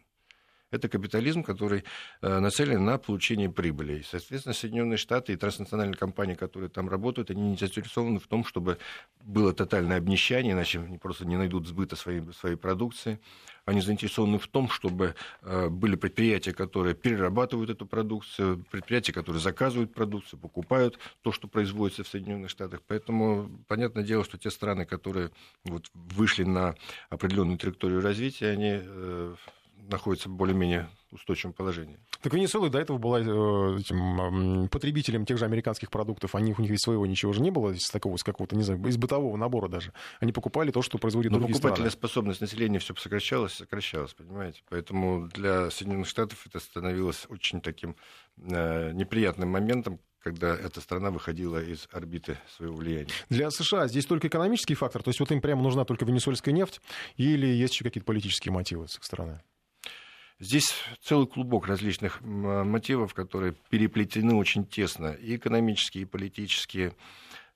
[0.75, 1.85] Это капитализм, который
[2.21, 4.03] э, нацелен на получение прибыли.
[4.03, 8.79] соответственно, Соединенные Штаты и транснациональные компании, которые там работают, они не заинтересованы в том, чтобы
[9.23, 13.21] было тотальное обнищание, иначе они просто не найдут сбыта своей, своей продукции.
[13.67, 19.95] Они заинтересованы в том, чтобы э, были предприятия, которые перерабатывают эту продукцию, предприятия, которые заказывают
[19.95, 22.83] продукцию, покупают то, что производится в Соединенных Штатах.
[22.89, 25.31] Поэтому понятное дело, что те страны, которые
[25.65, 26.75] вот вышли на
[27.11, 29.35] определенную траекторию развития, они э,
[29.89, 31.99] находится в более-менее устойчивом положении.
[32.23, 36.35] Так Венесуэла до этого была э, этим, потребителем тех же американских продуктов.
[36.35, 38.85] Они, у них ведь своего ничего же не было из такого, из какого-то, не знаю,
[38.87, 39.93] из бытового набора даже.
[40.21, 42.09] Они покупали то, что производит Но другие покупательная страны.
[42.09, 44.63] способность населения все сокращалась, сокращалась, понимаете?
[44.69, 47.97] Поэтому для Соединенных Штатов это становилось очень таким
[48.39, 53.11] э, неприятным моментом, когда эта страна выходила из орбиты своего влияния.
[53.29, 56.81] Для США здесь только экономический фактор, то есть вот им прямо нужна только венесуэльская нефть,
[57.17, 59.43] или есть еще какие-то политические мотивы с их стороны?
[60.41, 66.95] Здесь целый клубок различных мотивов, которые переплетены очень тесно, и экономические, и политические,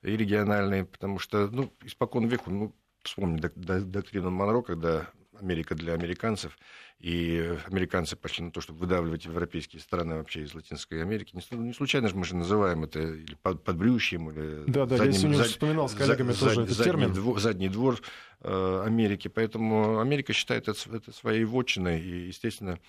[0.03, 6.59] и региональные, потому что, ну, испокон веку, ну, вспомни доктрину Монро, когда Америка для американцев,
[6.99, 11.37] и американцы пошли на то, чтобы выдавливать европейские страны вообще из Латинской Америки.
[11.53, 15.19] Не случайно же мы же называем это или под, подбрющим, или да, да, задним, я
[15.19, 17.13] сегодня зад, вспоминал с коллегами зад, тоже этот термин.
[17.13, 18.01] Двор, задний двор
[18.41, 19.29] э, Америки.
[19.29, 22.81] Поэтому Америка считает это, это своей вотчиной, и, естественно,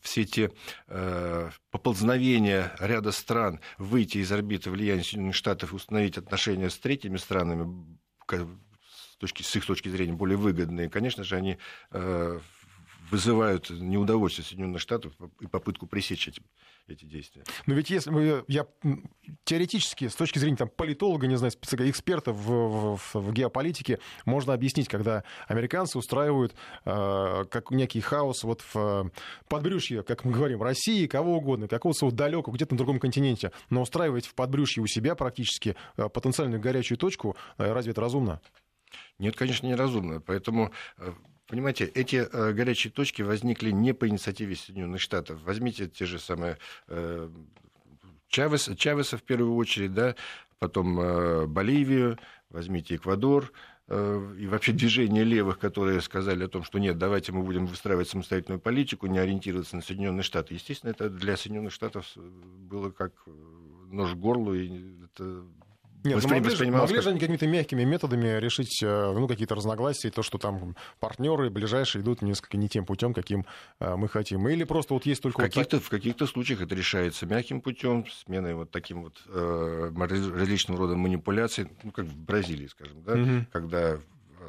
[0.00, 0.52] все те
[0.86, 7.16] э, поползновения ряда стран выйти из орбиты влияния Соединенных Штатов и установить отношения с третьими
[7.16, 7.96] странами,
[9.16, 11.58] с, точки, с их точки зрения более выгодные, конечно же, они
[11.90, 12.38] э,
[13.10, 16.42] вызывают неудовольствие Соединенных Штатов и попытку пресечь эти,
[16.88, 17.44] эти действия.
[17.66, 18.66] Но ведь если я
[19.44, 24.88] теоретически, с точки зрения там, политолога, не знаю, эксперта в, в, в геополитике, можно объяснить,
[24.88, 29.04] когда американцы устраивают э, как некий хаос вот в э,
[29.48, 34.26] подбрюшье, как мы говорим, России, кого угодно, какого-то далекого, где-то на другом континенте, но устраивать
[34.26, 38.40] в подбрюшье у себя практически э, потенциальную горячую точку, разве это разумно?
[39.18, 40.20] Нет, конечно, неразумно.
[40.20, 41.12] Поэтому э,
[41.46, 45.40] Понимаете, эти э, горячие точки возникли не по инициативе Соединенных Штатов.
[45.44, 47.28] Возьмите те же самые э,
[48.28, 50.16] Чавес, Чавеса в первую очередь, да,
[50.58, 52.18] потом э, Боливию,
[52.50, 53.52] возьмите Эквадор,
[53.88, 58.58] и вообще движение левых, которые сказали о том, что нет, давайте мы будем выстраивать самостоятельную
[58.58, 60.54] политику, не ориентироваться на Соединенные Штаты.
[60.54, 63.12] Естественно, это для Соединенных Штатов было как
[63.88, 65.44] нож в горло, и это
[66.04, 70.10] нет, ну могли, же, могли же они какими-то мягкими методами решить э, ну, какие-то разногласия,
[70.10, 73.44] то, что там партнеры ближайшие идут несколько не тем путем, каким
[73.80, 74.48] э, мы хотим.
[74.48, 75.40] Или просто вот есть только...
[75.40, 79.90] В каких-то, вот в каких-то случаях это решается мягким путем, сменой вот таким вот э,
[79.96, 83.46] различным родом манипуляций, ну, как в Бразилии, скажем, да, угу.
[83.52, 83.98] когда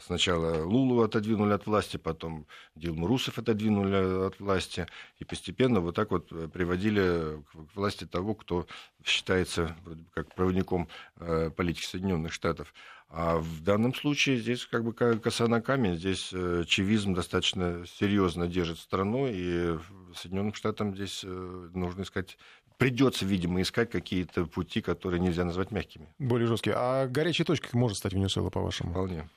[0.02, 4.88] сначала Лулу отодвинули от власти, потом Дилму Русов отодвинули от власти,
[5.20, 8.68] и постепенно вот так вот приводили к власти того, кто
[9.04, 9.76] считается
[10.14, 12.74] как проводником э, политики Соединенных Штатов.
[13.10, 18.48] А в данном случае здесь как бы коса на камень, здесь э, чевизм достаточно серьезно
[18.48, 19.78] держит страну, и
[20.14, 22.38] Соединенным Штатам здесь э, нужно искать
[22.78, 26.14] придется, видимо, искать какие-то пути, которые нельзя назвать мягкими.
[26.20, 26.76] Более жесткие.
[26.78, 28.92] А горячей точкой может стать Венесуэла, по-вашему?
[28.92, 29.28] Вполне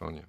[0.00, 0.26] вполне.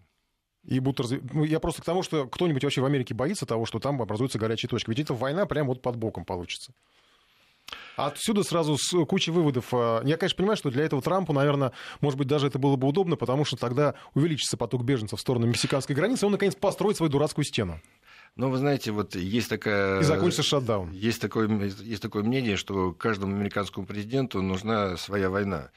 [0.63, 1.15] И будут разв...
[1.33, 4.37] ну, я просто к тому, что кто-нибудь вообще в Америке боится того, что там образуется
[4.37, 4.91] горячая точка.
[4.91, 6.73] Ведь это война прямо вот под боком получится.
[7.95, 9.69] Отсюда сразу с кучей выводов.
[9.73, 12.87] А, я, конечно, понимаю, что для этого Трампу, наверное, может быть, даже это было бы
[12.87, 16.97] удобно, потому что тогда увеличится поток беженцев в сторону мексиканской границы, и он, наконец, построит
[16.97, 17.79] свою дурацкую стену.
[18.35, 20.01] Но вы знаете, вот есть такая...
[20.01, 20.91] И закончится шатдаун.
[20.91, 25.71] Есть такое, есть такое мнение, что каждому американскому президенту нужна своя война.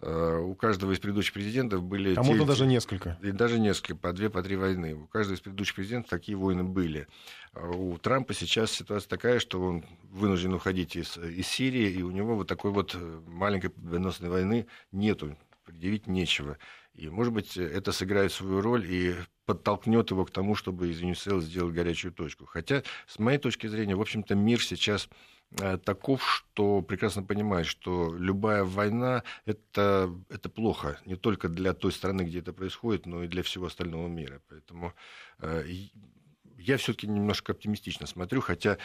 [0.00, 2.14] Э, у каждого из предыдущих президентов были...
[2.16, 3.18] А можно даже несколько.
[3.22, 4.94] И даже несколько, по две, по три войны.
[4.94, 7.08] У каждого из предыдущих президентов такие войны были.
[7.54, 12.10] А у Трампа сейчас ситуация такая, что он вынужден уходить из, из Сирии, и у
[12.10, 16.58] него вот такой вот э, маленькой победоносной войны нету, предъявить нечего.
[16.94, 19.14] И, может быть, это сыграет свою роль и
[19.46, 22.46] подтолкнет его к тому, чтобы из Венесуэлы сделать горячую точку.
[22.46, 25.08] Хотя, с моей точки зрения, в общем-то, мир сейчас
[25.84, 32.22] таков, что прекрасно понимает, что любая война это, это плохо не только для той страны,
[32.22, 34.42] где это происходит, но и для всего остального мира.
[34.48, 34.92] Поэтому
[35.38, 35.64] э,
[36.58, 38.78] я все-таки немножко оптимистично смотрю, хотя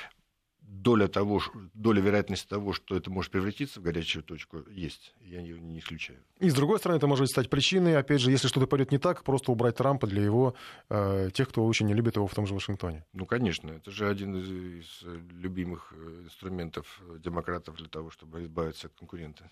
[0.71, 1.41] доля, того,
[1.73, 5.13] доля вероятности того, что это может превратиться в горячую точку, есть.
[5.21, 6.19] Я ее не исключаю.
[6.39, 9.23] И с другой стороны, это может стать причиной, опять же, если что-то пойдет не так,
[9.23, 10.55] просто убрать Трампа для его,
[10.89, 13.05] э, тех, кто очень не любит его в том же Вашингтоне.
[13.13, 13.69] Ну, конечно.
[13.71, 19.51] Это же один из, из любимых э, инструментов демократов для того, чтобы избавиться от конкурента.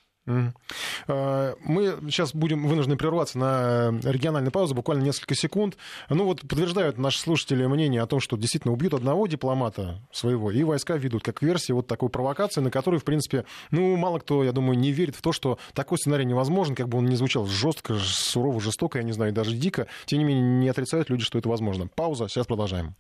[1.08, 5.78] А, мы сейчас будем вынуждены прерваться на региональную паузу, буквально несколько секунд.
[6.10, 10.64] Ну вот подтверждают наши слушатели мнение о том, что действительно убьют одного дипломата своего, и
[10.64, 14.52] войска ведут как версии вот такой провокации, на которую, в принципе, ну, мало кто, я
[14.52, 17.96] думаю, не верит в то, что такой сценарий невозможен, как бы он ни звучал жестко,
[18.00, 19.88] сурово, жестоко, я не знаю, даже дико.
[20.06, 21.88] Тем не менее, не отрицают люди, что это возможно.
[21.96, 22.96] Пауза, сейчас продолжаем.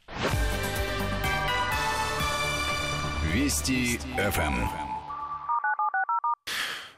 [3.31, 4.88] Вести ФМ.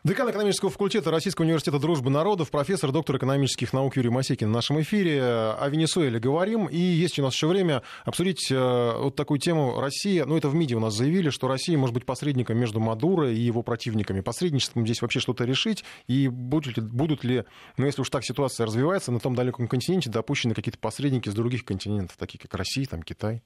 [0.04, 4.82] Декан экономического факультета Российского университета дружбы народов, профессор, доктор экономических наук Юрий Масекин в нашем
[4.82, 5.22] эфире.
[5.22, 6.66] О Венесуэле говорим.
[6.66, 9.80] И есть у нас еще время обсудить э, вот такую тему.
[9.80, 13.32] Россия, ну это в МИДе у нас заявили, что Россия может быть посредником между Мадуро
[13.32, 14.22] и его противниками.
[14.22, 15.84] Посредничеством здесь вообще что-то решить.
[16.08, 17.44] И будут ли, будут ли,
[17.78, 21.64] ну если уж так ситуация развивается, на том далеком континенте допущены какие-то посредники с других
[21.64, 23.44] континентов, такие как Россия, там, Китай?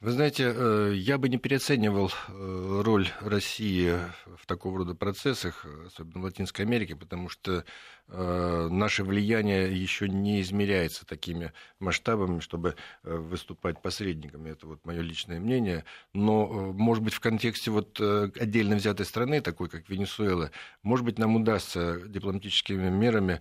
[0.00, 3.94] Вы знаете, э, я бы не переоценивал э, роль России
[4.26, 7.64] в такого рода процессах, особенно в Латинской Америке, потому что
[8.08, 14.50] э, наше влияние еще не измеряется такими масштабами, чтобы выступать посредниками.
[14.50, 15.86] Это вот мое личное мнение.
[16.12, 20.50] Но, может быть, в контексте вот отдельно взятой страны, такой как Венесуэла,
[20.82, 23.40] может быть, нам удастся дипломатическими мерами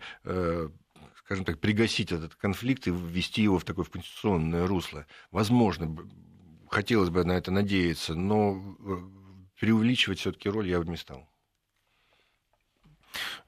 [1.17, 5.07] скажем так, пригасить этот конфликт и ввести его в такое в конституционное русло.
[5.31, 5.97] Возможно,
[6.69, 8.97] хотелось бы на это надеяться, но э,
[9.59, 11.29] преувеличивать все-таки роль я бы не стал.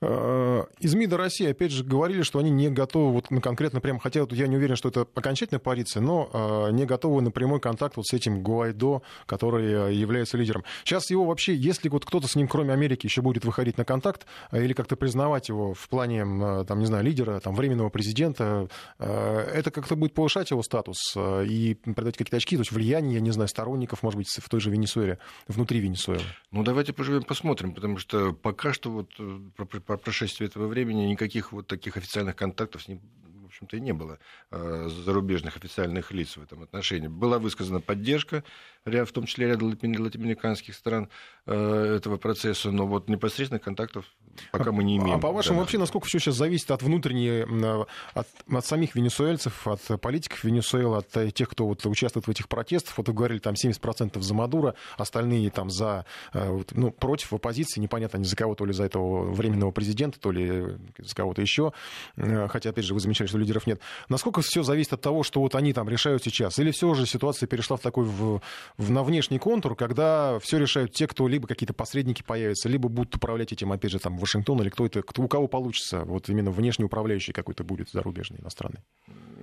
[0.01, 4.21] Э, из МИДа России, опять же, говорили, что они не готовы вот конкретно прямо, хотя
[4.21, 7.97] вот я не уверен, что это окончательная позиция, но э, не готовы на прямой контакт
[7.97, 10.63] вот с этим Гуайдо, который является лидером.
[10.83, 14.25] Сейчас его вообще, если вот кто-то с ним, кроме Америки, еще будет выходить на контакт
[14.51, 18.67] или как-то признавать его в плане, там, не знаю, лидера, там, временного президента,
[18.99, 23.31] это как-то будет повышать его статус и придать какие-то очки, то есть влияние, я не
[23.31, 26.23] знаю, сторонников, может быть, в той же Венесуэле, внутри Венесуэлы.
[26.51, 29.09] Ну, давайте поживем, посмотрим, потому что пока что вот
[29.65, 33.01] по прошествии этого времени никаких вот таких официальных контактов с ним
[33.57, 34.19] общем-то, и не было
[34.51, 37.07] э, зарубежных официальных лиц в этом отношении.
[37.07, 38.43] Была высказана поддержка,
[38.85, 41.09] в том числе ряда латиноамериканских стран
[41.45, 44.05] э, этого процесса, но вот непосредственных контактов
[44.51, 45.17] пока мы не имеем.
[45.17, 47.43] А по-вашему, вообще, насколько все сейчас зависит от внутренней,
[48.13, 52.97] от, от самих венесуэльцев, от политиков Венесуэлы, от тех, кто вот участвует в этих протестах?
[52.97, 58.17] Вот вы говорили, там 70% за Мадура, остальные там за, э, ну, против оппозиции, непонятно,
[58.17, 61.73] они за кого, то ли за этого временного президента, то ли за кого-то еще.
[62.15, 63.81] Хотя, опять же, вы замечали, что что лидеров нет.
[64.09, 66.59] Насколько все зависит от того, что вот они там решают сейчас?
[66.59, 68.41] Или все же ситуация перешла в такой в,
[68.77, 73.15] в, на внешний контур, когда все решают те, кто либо какие-то посредники появятся, либо будут
[73.15, 76.51] управлять этим, опять же, там, Вашингтон или кто это, кто, у кого получится, вот именно
[76.51, 78.81] внешний управляющий какой-то будет зарубежный, иностранный?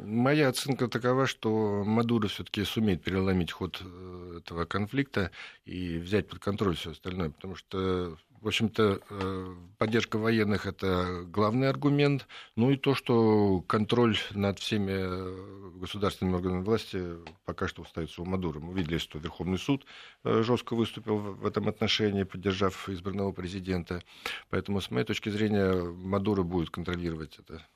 [0.05, 5.31] Моя оценка такова, что Мадуро все-таки сумеет переломить ход э, этого конфликта
[5.65, 11.71] и взять под контроль все остальное, потому что в общем-то, э, поддержка военных– это главный
[11.71, 12.29] аргумент.
[12.57, 17.03] Ну и то, что контроль над всеми э, государственными органами власти
[17.47, 18.61] пока что остается у Мадуро.
[18.61, 19.87] Мы видели, что Верховный суд
[20.25, 24.03] э, жестко выступил в этом отношении, поддержав избранного президента.
[24.51, 27.67] Поэтому, с моей точки зрения, Мадуро будет контролировать это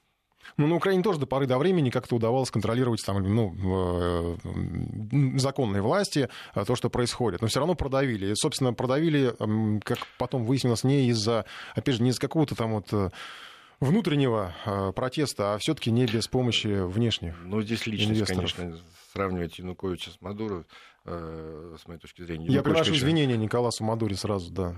[0.57, 5.83] ну, на Украине тоже до поры до времени как-то удавалось контролировать там, ну, э, законные
[5.83, 7.41] власти, э, то, что происходит.
[7.43, 8.33] Но все равно продавили.
[8.33, 9.35] И, собственно, продавили,
[9.85, 13.11] как потом выяснилось, не из-за, опять же, не из какого-то там вот э,
[13.81, 14.55] внутреннего
[14.95, 17.37] протеста, а все-таки не без помощи внешних.
[17.45, 18.55] Ну, здесь личность, инвесторов.
[18.55, 20.65] конечно, сравнивать Януковича с Мадуро,
[21.05, 22.47] э, с моей точки зрения.
[22.47, 23.05] Я приношу конечно...
[23.05, 24.77] извинения Николасу Мадуре сразу, да.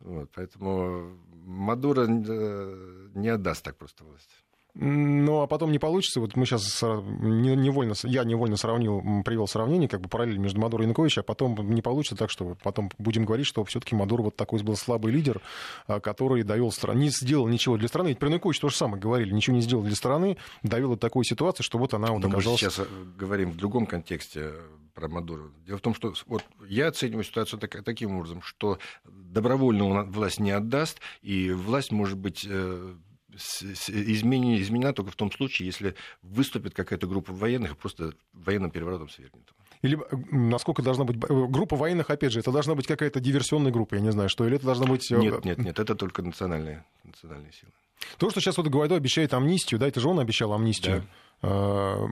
[0.00, 4.30] Вот, поэтому Мадуро не отдаст так просто власть.
[4.78, 6.20] Ну, а потом не получится.
[6.20, 10.84] Вот мы сейчас невольно, я невольно сравнил, привел сравнение, как бы параллель между Мадуро и
[10.84, 14.62] Януковичем, а потом не получится так, что потом будем говорить, что все-таки Мадуро вот такой
[14.62, 15.40] был слабый лидер,
[15.86, 18.08] а, который довел страну, не сделал ничего для страны.
[18.08, 21.24] Ведь про Януковича то же самое говорили, ничего не сделал для страны, довел до такой
[21.24, 22.60] ситуации, что вот она вот Но оказалась...
[22.60, 24.60] Мы сейчас э, говорим в другом контексте э,
[24.94, 25.44] про Мадуро.
[25.66, 30.38] Дело в том, что вот я оцениваю ситуацию так, таким образом, что добровольно он власть
[30.38, 32.94] не отдаст, и власть может быть э,
[33.36, 39.08] изменена, изменена только в том случае, если выступит какая-то группа военных и просто военным переворотом
[39.08, 39.52] свергнет.
[39.82, 39.98] Или
[40.30, 44.00] насколько должна быть э, группа военных, опять же, это должна быть какая-то диверсионная группа, я
[44.00, 45.10] не знаю, что, или это должна быть...
[45.12, 47.72] Э, нет, нет, нет, это только национальные, национальные силы.
[48.18, 51.00] То, что сейчас вот Гуайдо обещает амнистию, да, это же он обещал амнистию.
[51.00, 51.06] Да.
[51.48, 52.08] А,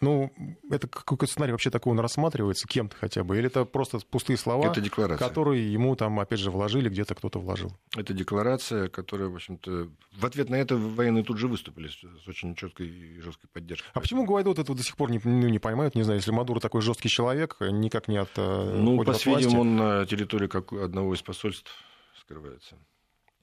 [0.00, 0.30] ну,
[0.70, 3.38] это какой сценарий вообще такой он рассматривается кем-то хотя бы?
[3.38, 5.26] Или это просто пустые слова, это декларация.
[5.26, 7.72] которые ему там, опять же, вложили, где-то кто-то вложил?
[7.96, 9.88] Это декларация, которая, в общем-то...
[10.12, 13.88] В ответ на это военные тут же выступили с очень четкой и жесткой поддержкой.
[13.94, 15.94] А почему Гуайдо вот этого до сих пор не, ну, не поймают?
[15.94, 20.06] Не знаю, если Мадуро такой жесткий человек, никак не от э, Ну, по-видимому, он на
[20.06, 21.70] территории как одного из посольств
[22.20, 22.76] скрывается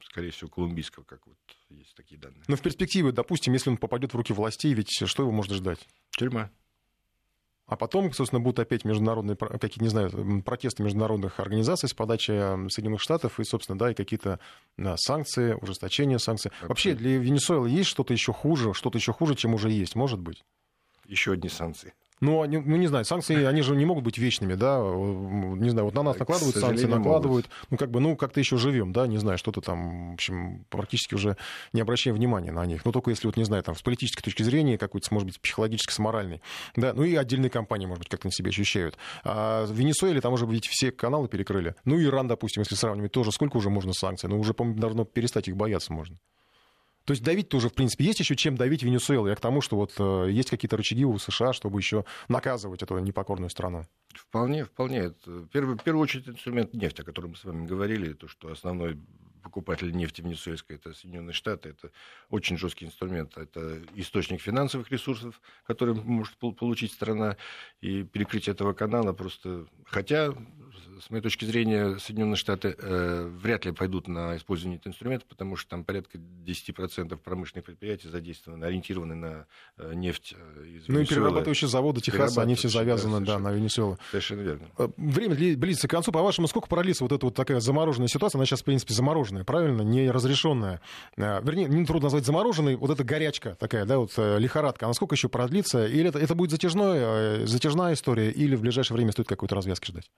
[0.09, 1.37] скорее всего, колумбийского, как вот
[1.69, 2.43] есть такие данные.
[2.47, 5.87] Но в перспективе, допустим, если он попадет в руки властей, ведь что его может ждать?
[6.11, 6.51] Тюрьма.
[7.67, 12.31] А потом, собственно, будут опять международные, какие не знаю, протесты международных организаций с подачи
[12.69, 14.39] Соединенных Штатов и, собственно, да, и какие-то
[14.77, 16.51] да, санкции, ужесточение санкций.
[16.51, 16.69] Абсолютно.
[16.69, 20.45] Вообще для Венесуэлы есть что-то еще хуже, что-то еще хуже, чем уже есть, может быть?
[21.07, 21.95] Еще одни санкции.
[22.21, 25.85] Ну, они, ну, не знаю, санкции, они же не могут быть вечными, да, не знаю,
[25.85, 27.67] вот на нас накладывают санкции, накладывают, могут.
[27.71, 31.13] ну, как бы, ну, как-то еще живем, да, не знаю, что-то там, в общем, практически
[31.13, 31.35] уже
[31.73, 34.43] не обращаем внимания на них, ну, только если, вот, не знаю, там, с политической точки
[34.43, 36.41] зрения, какой-то, может быть, психологически, с моральной,
[36.77, 38.97] да, ну, и отдельные компании, может быть, как-то на себя ощущают.
[39.25, 43.33] А в Венесуэле там уже, ведь все каналы перекрыли, ну, Иран, допустим, если сравнивать, тоже
[43.33, 46.17] сколько уже можно санкций, ну, уже, по-моему, должно перестать их бояться можно.
[47.05, 49.27] То есть давить тоже, в принципе, есть еще чем давить Венесуэлу.
[49.27, 52.97] Я к тому, что вот э, есть какие-то рычаги у США, чтобы еще наказывать эту
[52.97, 53.85] непокорную страну.
[54.13, 55.13] Вполне, вполне.
[55.51, 58.97] Первый, в первую очередь инструмент нефти, о котором мы с вами говорили, то, что основной
[59.43, 61.91] покупатель нефти венесуэльской, это Соединенные Штаты, это
[62.31, 67.37] очень жесткий инструмент, это источник финансовых ресурсов, который может получить страна,
[67.79, 69.67] и перекрытие этого канала просто...
[69.85, 70.33] Хотя
[70.99, 75.55] с моей точки зрения, Соединенные Штаты э, вряд ли пойдут на использование этого инструмента, потому
[75.55, 79.45] что там порядка 10% промышленных предприятий задействованы, ориентированы на
[79.77, 83.51] э, нефть э, из Ну и перерабатывающие заводы Техаса, они все завязаны да, да, на
[83.51, 83.97] Венесуэлу.
[84.11, 84.67] Совершенно верно.
[84.77, 86.11] Э, время близится к концу.
[86.11, 88.39] По-вашему, сколько продлится вот эта вот такая замороженная ситуация?
[88.39, 89.81] Она сейчас, в принципе, замороженная, правильно?
[89.81, 90.81] Не разрешенная.
[91.17, 92.75] Э, вернее, не трудно назвать замороженной.
[92.75, 94.85] Вот эта горячка такая, да, вот лихорадка.
[94.85, 95.85] Она сколько еще продлится?
[95.85, 100.09] Или это, это будет затяжной, затяжная история, или в ближайшее время стоит какой-то развязки ждать?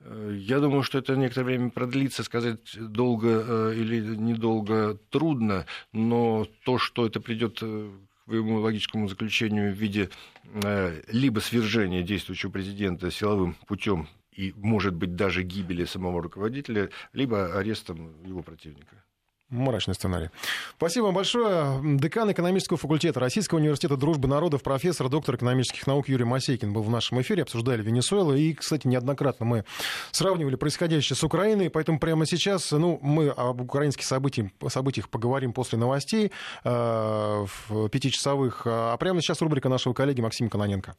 [0.00, 6.78] Я думаю, что это некоторое время продлится, сказать долго э, или недолго трудно, но то,
[6.78, 7.90] что это придет э,
[8.26, 10.10] к логическому заключению в виде
[10.44, 17.58] э, либо свержения действующего президента силовым путем и, может быть, даже гибели самого руководителя, либо
[17.58, 19.02] арестом его противника.
[19.50, 20.28] Мрачный сценарий.
[20.76, 21.80] Спасибо вам большое.
[21.82, 26.90] Декан экономического факультета Российского университета дружбы народов, профессор, доктор экономических наук Юрий Масейкин был в
[26.90, 28.34] нашем эфире, обсуждали Венесуэлу.
[28.34, 29.64] И, кстати, неоднократно мы
[30.10, 35.78] сравнивали происходящее с Украиной, поэтому прямо сейчас ну, мы об украинских событиях, событиях поговорим после
[35.78, 36.30] новостей
[36.64, 37.46] э,
[37.90, 38.62] пятичасовых.
[38.66, 40.94] А прямо сейчас рубрика нашего коллеги Максима Кононенко.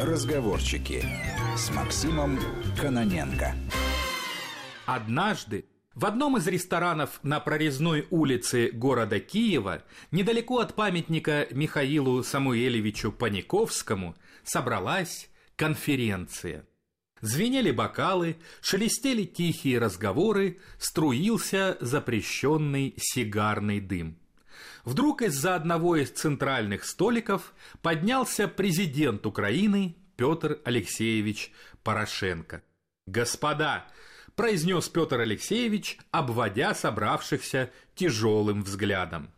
[0.00, 1.04] Разговорчики
[1.56, 2.40] с Максимом
[2.80, 3.54] Кононенко.
[4.86, 13.12] Однажды в одном из ресторанов на прорезной улице города Киева, недалеко от памятника Михаилу Самуэлевичу
[13.12, 16.66] Паниковскому, собралась конференция.
[17.20, 24.18] Звенели бокалы, шелестели тихие разговоры, струился запрещенный сигарный дым.
[24.84, 31.52] Вдруг из-за одного из центральных столиков поднялся президент Украины Петр Алексеевич
[31.84, 32.62] Порошенко.
[33.06, 33.86] «Господа,–
[34.36, 39.30] произнес Петр Алексеевич, обводя собравшихся тяжелым взглядом.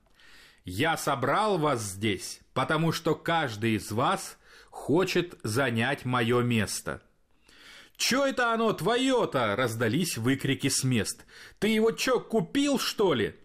[0.65, 4.39] «Я собрал вас здесь, потому что каждый из вас
[4.71, 7.03] хочет занять мое место».
[7.97, 11.25] «Чё это оно твое-то?»– раздались выкрики с мест.
[11.59, 13.37] «Ты его чё, купил, что ли?»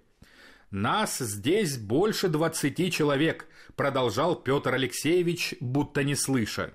[0.72, 6.74] «Нас здесь больше двадцати человек»,– продолжал Петр Алексеевич, будто не слыша.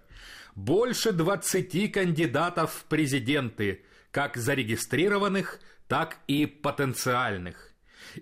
[0.55, 3.85] «Больше двадцати кандидатов в президенты.
[4.15, 5.59] Как зарегистрированных,
[5.89, 7.73] так и потенциальных.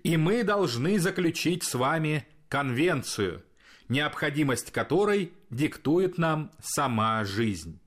[0.02, 3.44] И мы должны заключить с вами конвенцию,
[3.90, 7.78] необходимость которой диктует нам сама жизнь.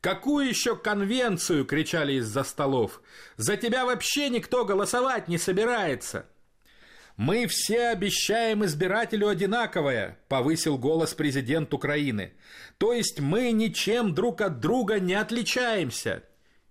[0.00, 3.00] «Какую еще конвенцию?»– кричали из-за столов.
[3.36, 6.26] «За тебя вообще никто голосовать не собирается!»
[7.16, 12.32] «Мы все обещаем избирателю одинаковое»,– повысил голос президент Украины.
[12.78, 16.24] «То есть мы ничем друг от друга не отличаемся».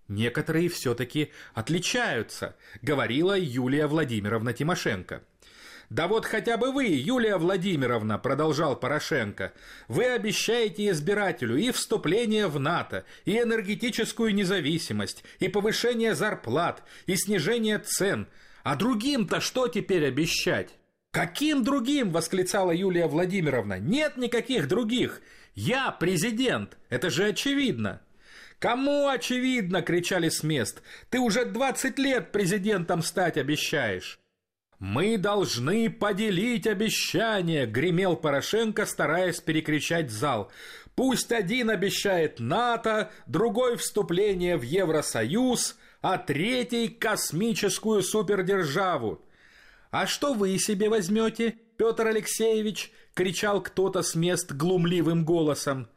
[0.08, 5.24] «Некоторые все-таки отличаются»,– говорила Юлия Владимировна Тимошенко.
[5.90, 9.54] «Да вот хотя бы вы, Юлия Владимировна»,– продолжал Порошенко,–
[9.88, 17.80] «вы обещаете избирателю и вступление в НАТО, и энергетическую независимость, и повышение зарплат, и снижение
[17.80, 18.28] цен.
[18.64, 20.72] А другим-то что теперь обещать?»
[21.12, 23.80] «Каким другим?»– восклицала Юлия Владимировна.
[23.80, 25.22] «Нет никаких других.
[25.56, 26.78] Я президент.
[26.90, 28.02] Это же очевидно».
[28.60, 30.82] «Кому очевидно?»– кричали с мест.
[31.10, 34.20] «Ты уже 20 лет президентом стать обещаешь».
[34.80, 40.52] «Мы должны поделить обещание»,— гремел Порошенко, стараясь перекричать зал.
[40.96, 49.24] «Пусть один обещает НАТО, другой— вступление в Евросоюз, а третий— космическую супердержаву».
[49.92, 55.90] «А что вы себе возьмете, Петр Алексеевич?»— кричал кто-то с мест глумливым голосом.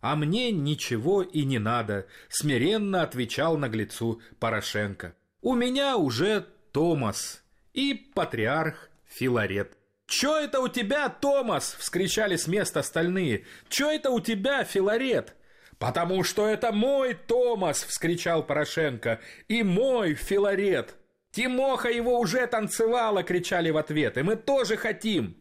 [0.00, 5.14] «А мне ничего и не надо»,— смиренно отвечал наглецу Порошенко.
[5.42, 7.42] «У меня уже Томас»
[7.72, 9.76] и патриарх Филарет.
[10.06, 13.44] «Чё это у тебя, Томас?»– вскричали с места остальные.
[13.68, 15.34] «Чё это у тебя, Филарет?»
[15.78, 19.20] «Потому что это мой Томас!»– вскричал Порошенко.
[19.48, 20.94] «И мой Филарет!»
[21.32, 24.16] «Тимоха его уже танцевала!»– кричали в ответ.
[24.16, 25.36] «И мы тоже хотим!»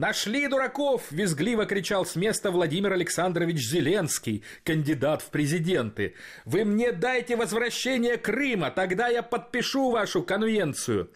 [0.00, 6.14] «Нашли дураков!»– визгливо кричал с места Владимир Александрович Зеленский, кандидат в президенты.
[6.46, 11.10] «Вы мне дайте возвращение Крыма, тогда я подпишу вашу конвенцию!»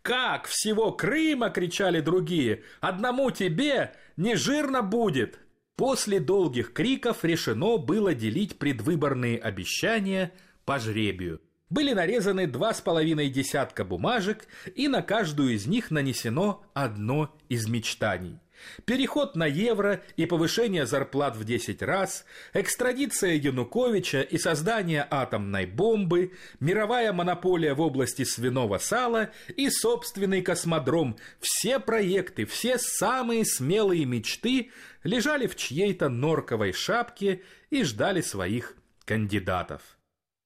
[0.00, 2.62] «Как всего Крыма!»— кричали другие.
[2.80, 5.38] «Одному тебе не жирно будет!»
[5.76, 10.32] После долгих криков решено было делить предвыборные обещания
[10.64, 11.42] по жребию.
[11.72, 17.66] Были нарезаны два с половиной десятка бумажек, и на каждую из них нанесено одно из
[17.66, 18.38] мечтаний–
[18.84, 26.32] Переход на евро и повышение зарплат в 10 раз, экстрадиция Януковича и создание атомной бомбы,
[26.60, 31.16] мировая монополия в области свиного сала и собственный космодром.
[31.40, 34.70] Все проекты, все самые смелые мечты
[35.02, 39.91] лежали в чьей-то норковой шапке и ждали своих кандидатов.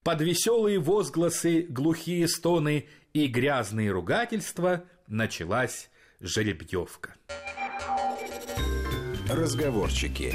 [0.06, 5.90] Под веселые возгласы, глухие стоны и грязные ругательства началась
[6.20, 7.16] жеребьевка.
[9.28, 10.32] Разговорчики.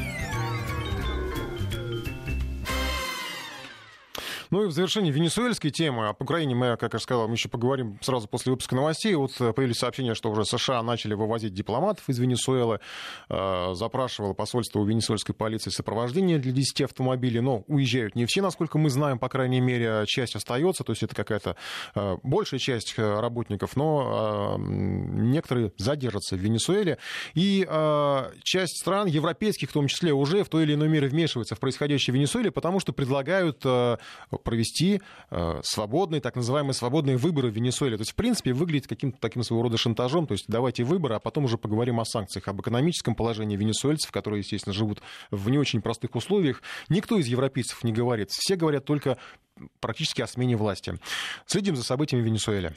[4.51, 6.09] Ну и в завершении венесуэльской темы.
[6.09, 9.15] Об Украине мы, как я сказал, мы еще поговорим сразу после выпуска новостей.
[9.15, 12.81] Вот э, появились сообщения, что уже США начали вывозить дипломатов из Венесуэлы.
[13.29, 17.39] Э, запрашивало посольство у венесуэльской полиции сопровождение для 10 автомобилей.
[17.39, 20.83] Но уезжают не все, насколько мы знаем, по крайней мере, часть остается.
[20.83, 21.55] То есть это какая-то
[21.95, 26.97] э, большая часть работников, но некоторые задержатся в Венесуэле.
[27.35, 27.65] И
[28.43, 32.13] часть стран, европейских в том числе, уже в той или иной мере вмешиваются в происходящее
[32.13, 33.63] в Венесуэле, потому что предлагают
[34.43, 37.97] провести э, свободные, так называемые свободные выборы в Венесуэле.
[37.97, 40.27] То есть, в принципе, выглядит каким-то таким своего рода шантажом.
[40.27, 44.39] То есть, давайте выборы, а потом уже поговорим о санкциях, об экономическом положении венесуэльцев, которые,
[44.39, 46.61] естественно, живут в не очень простых условиях.
[46.89, 48.29] Никто из европейцев не говорит.
[48.31, 49.17] Все говорят только
[49.79, 50.97] практически о смене власти.
[51.45, 52.75] Следим за событиями в Венесуэле.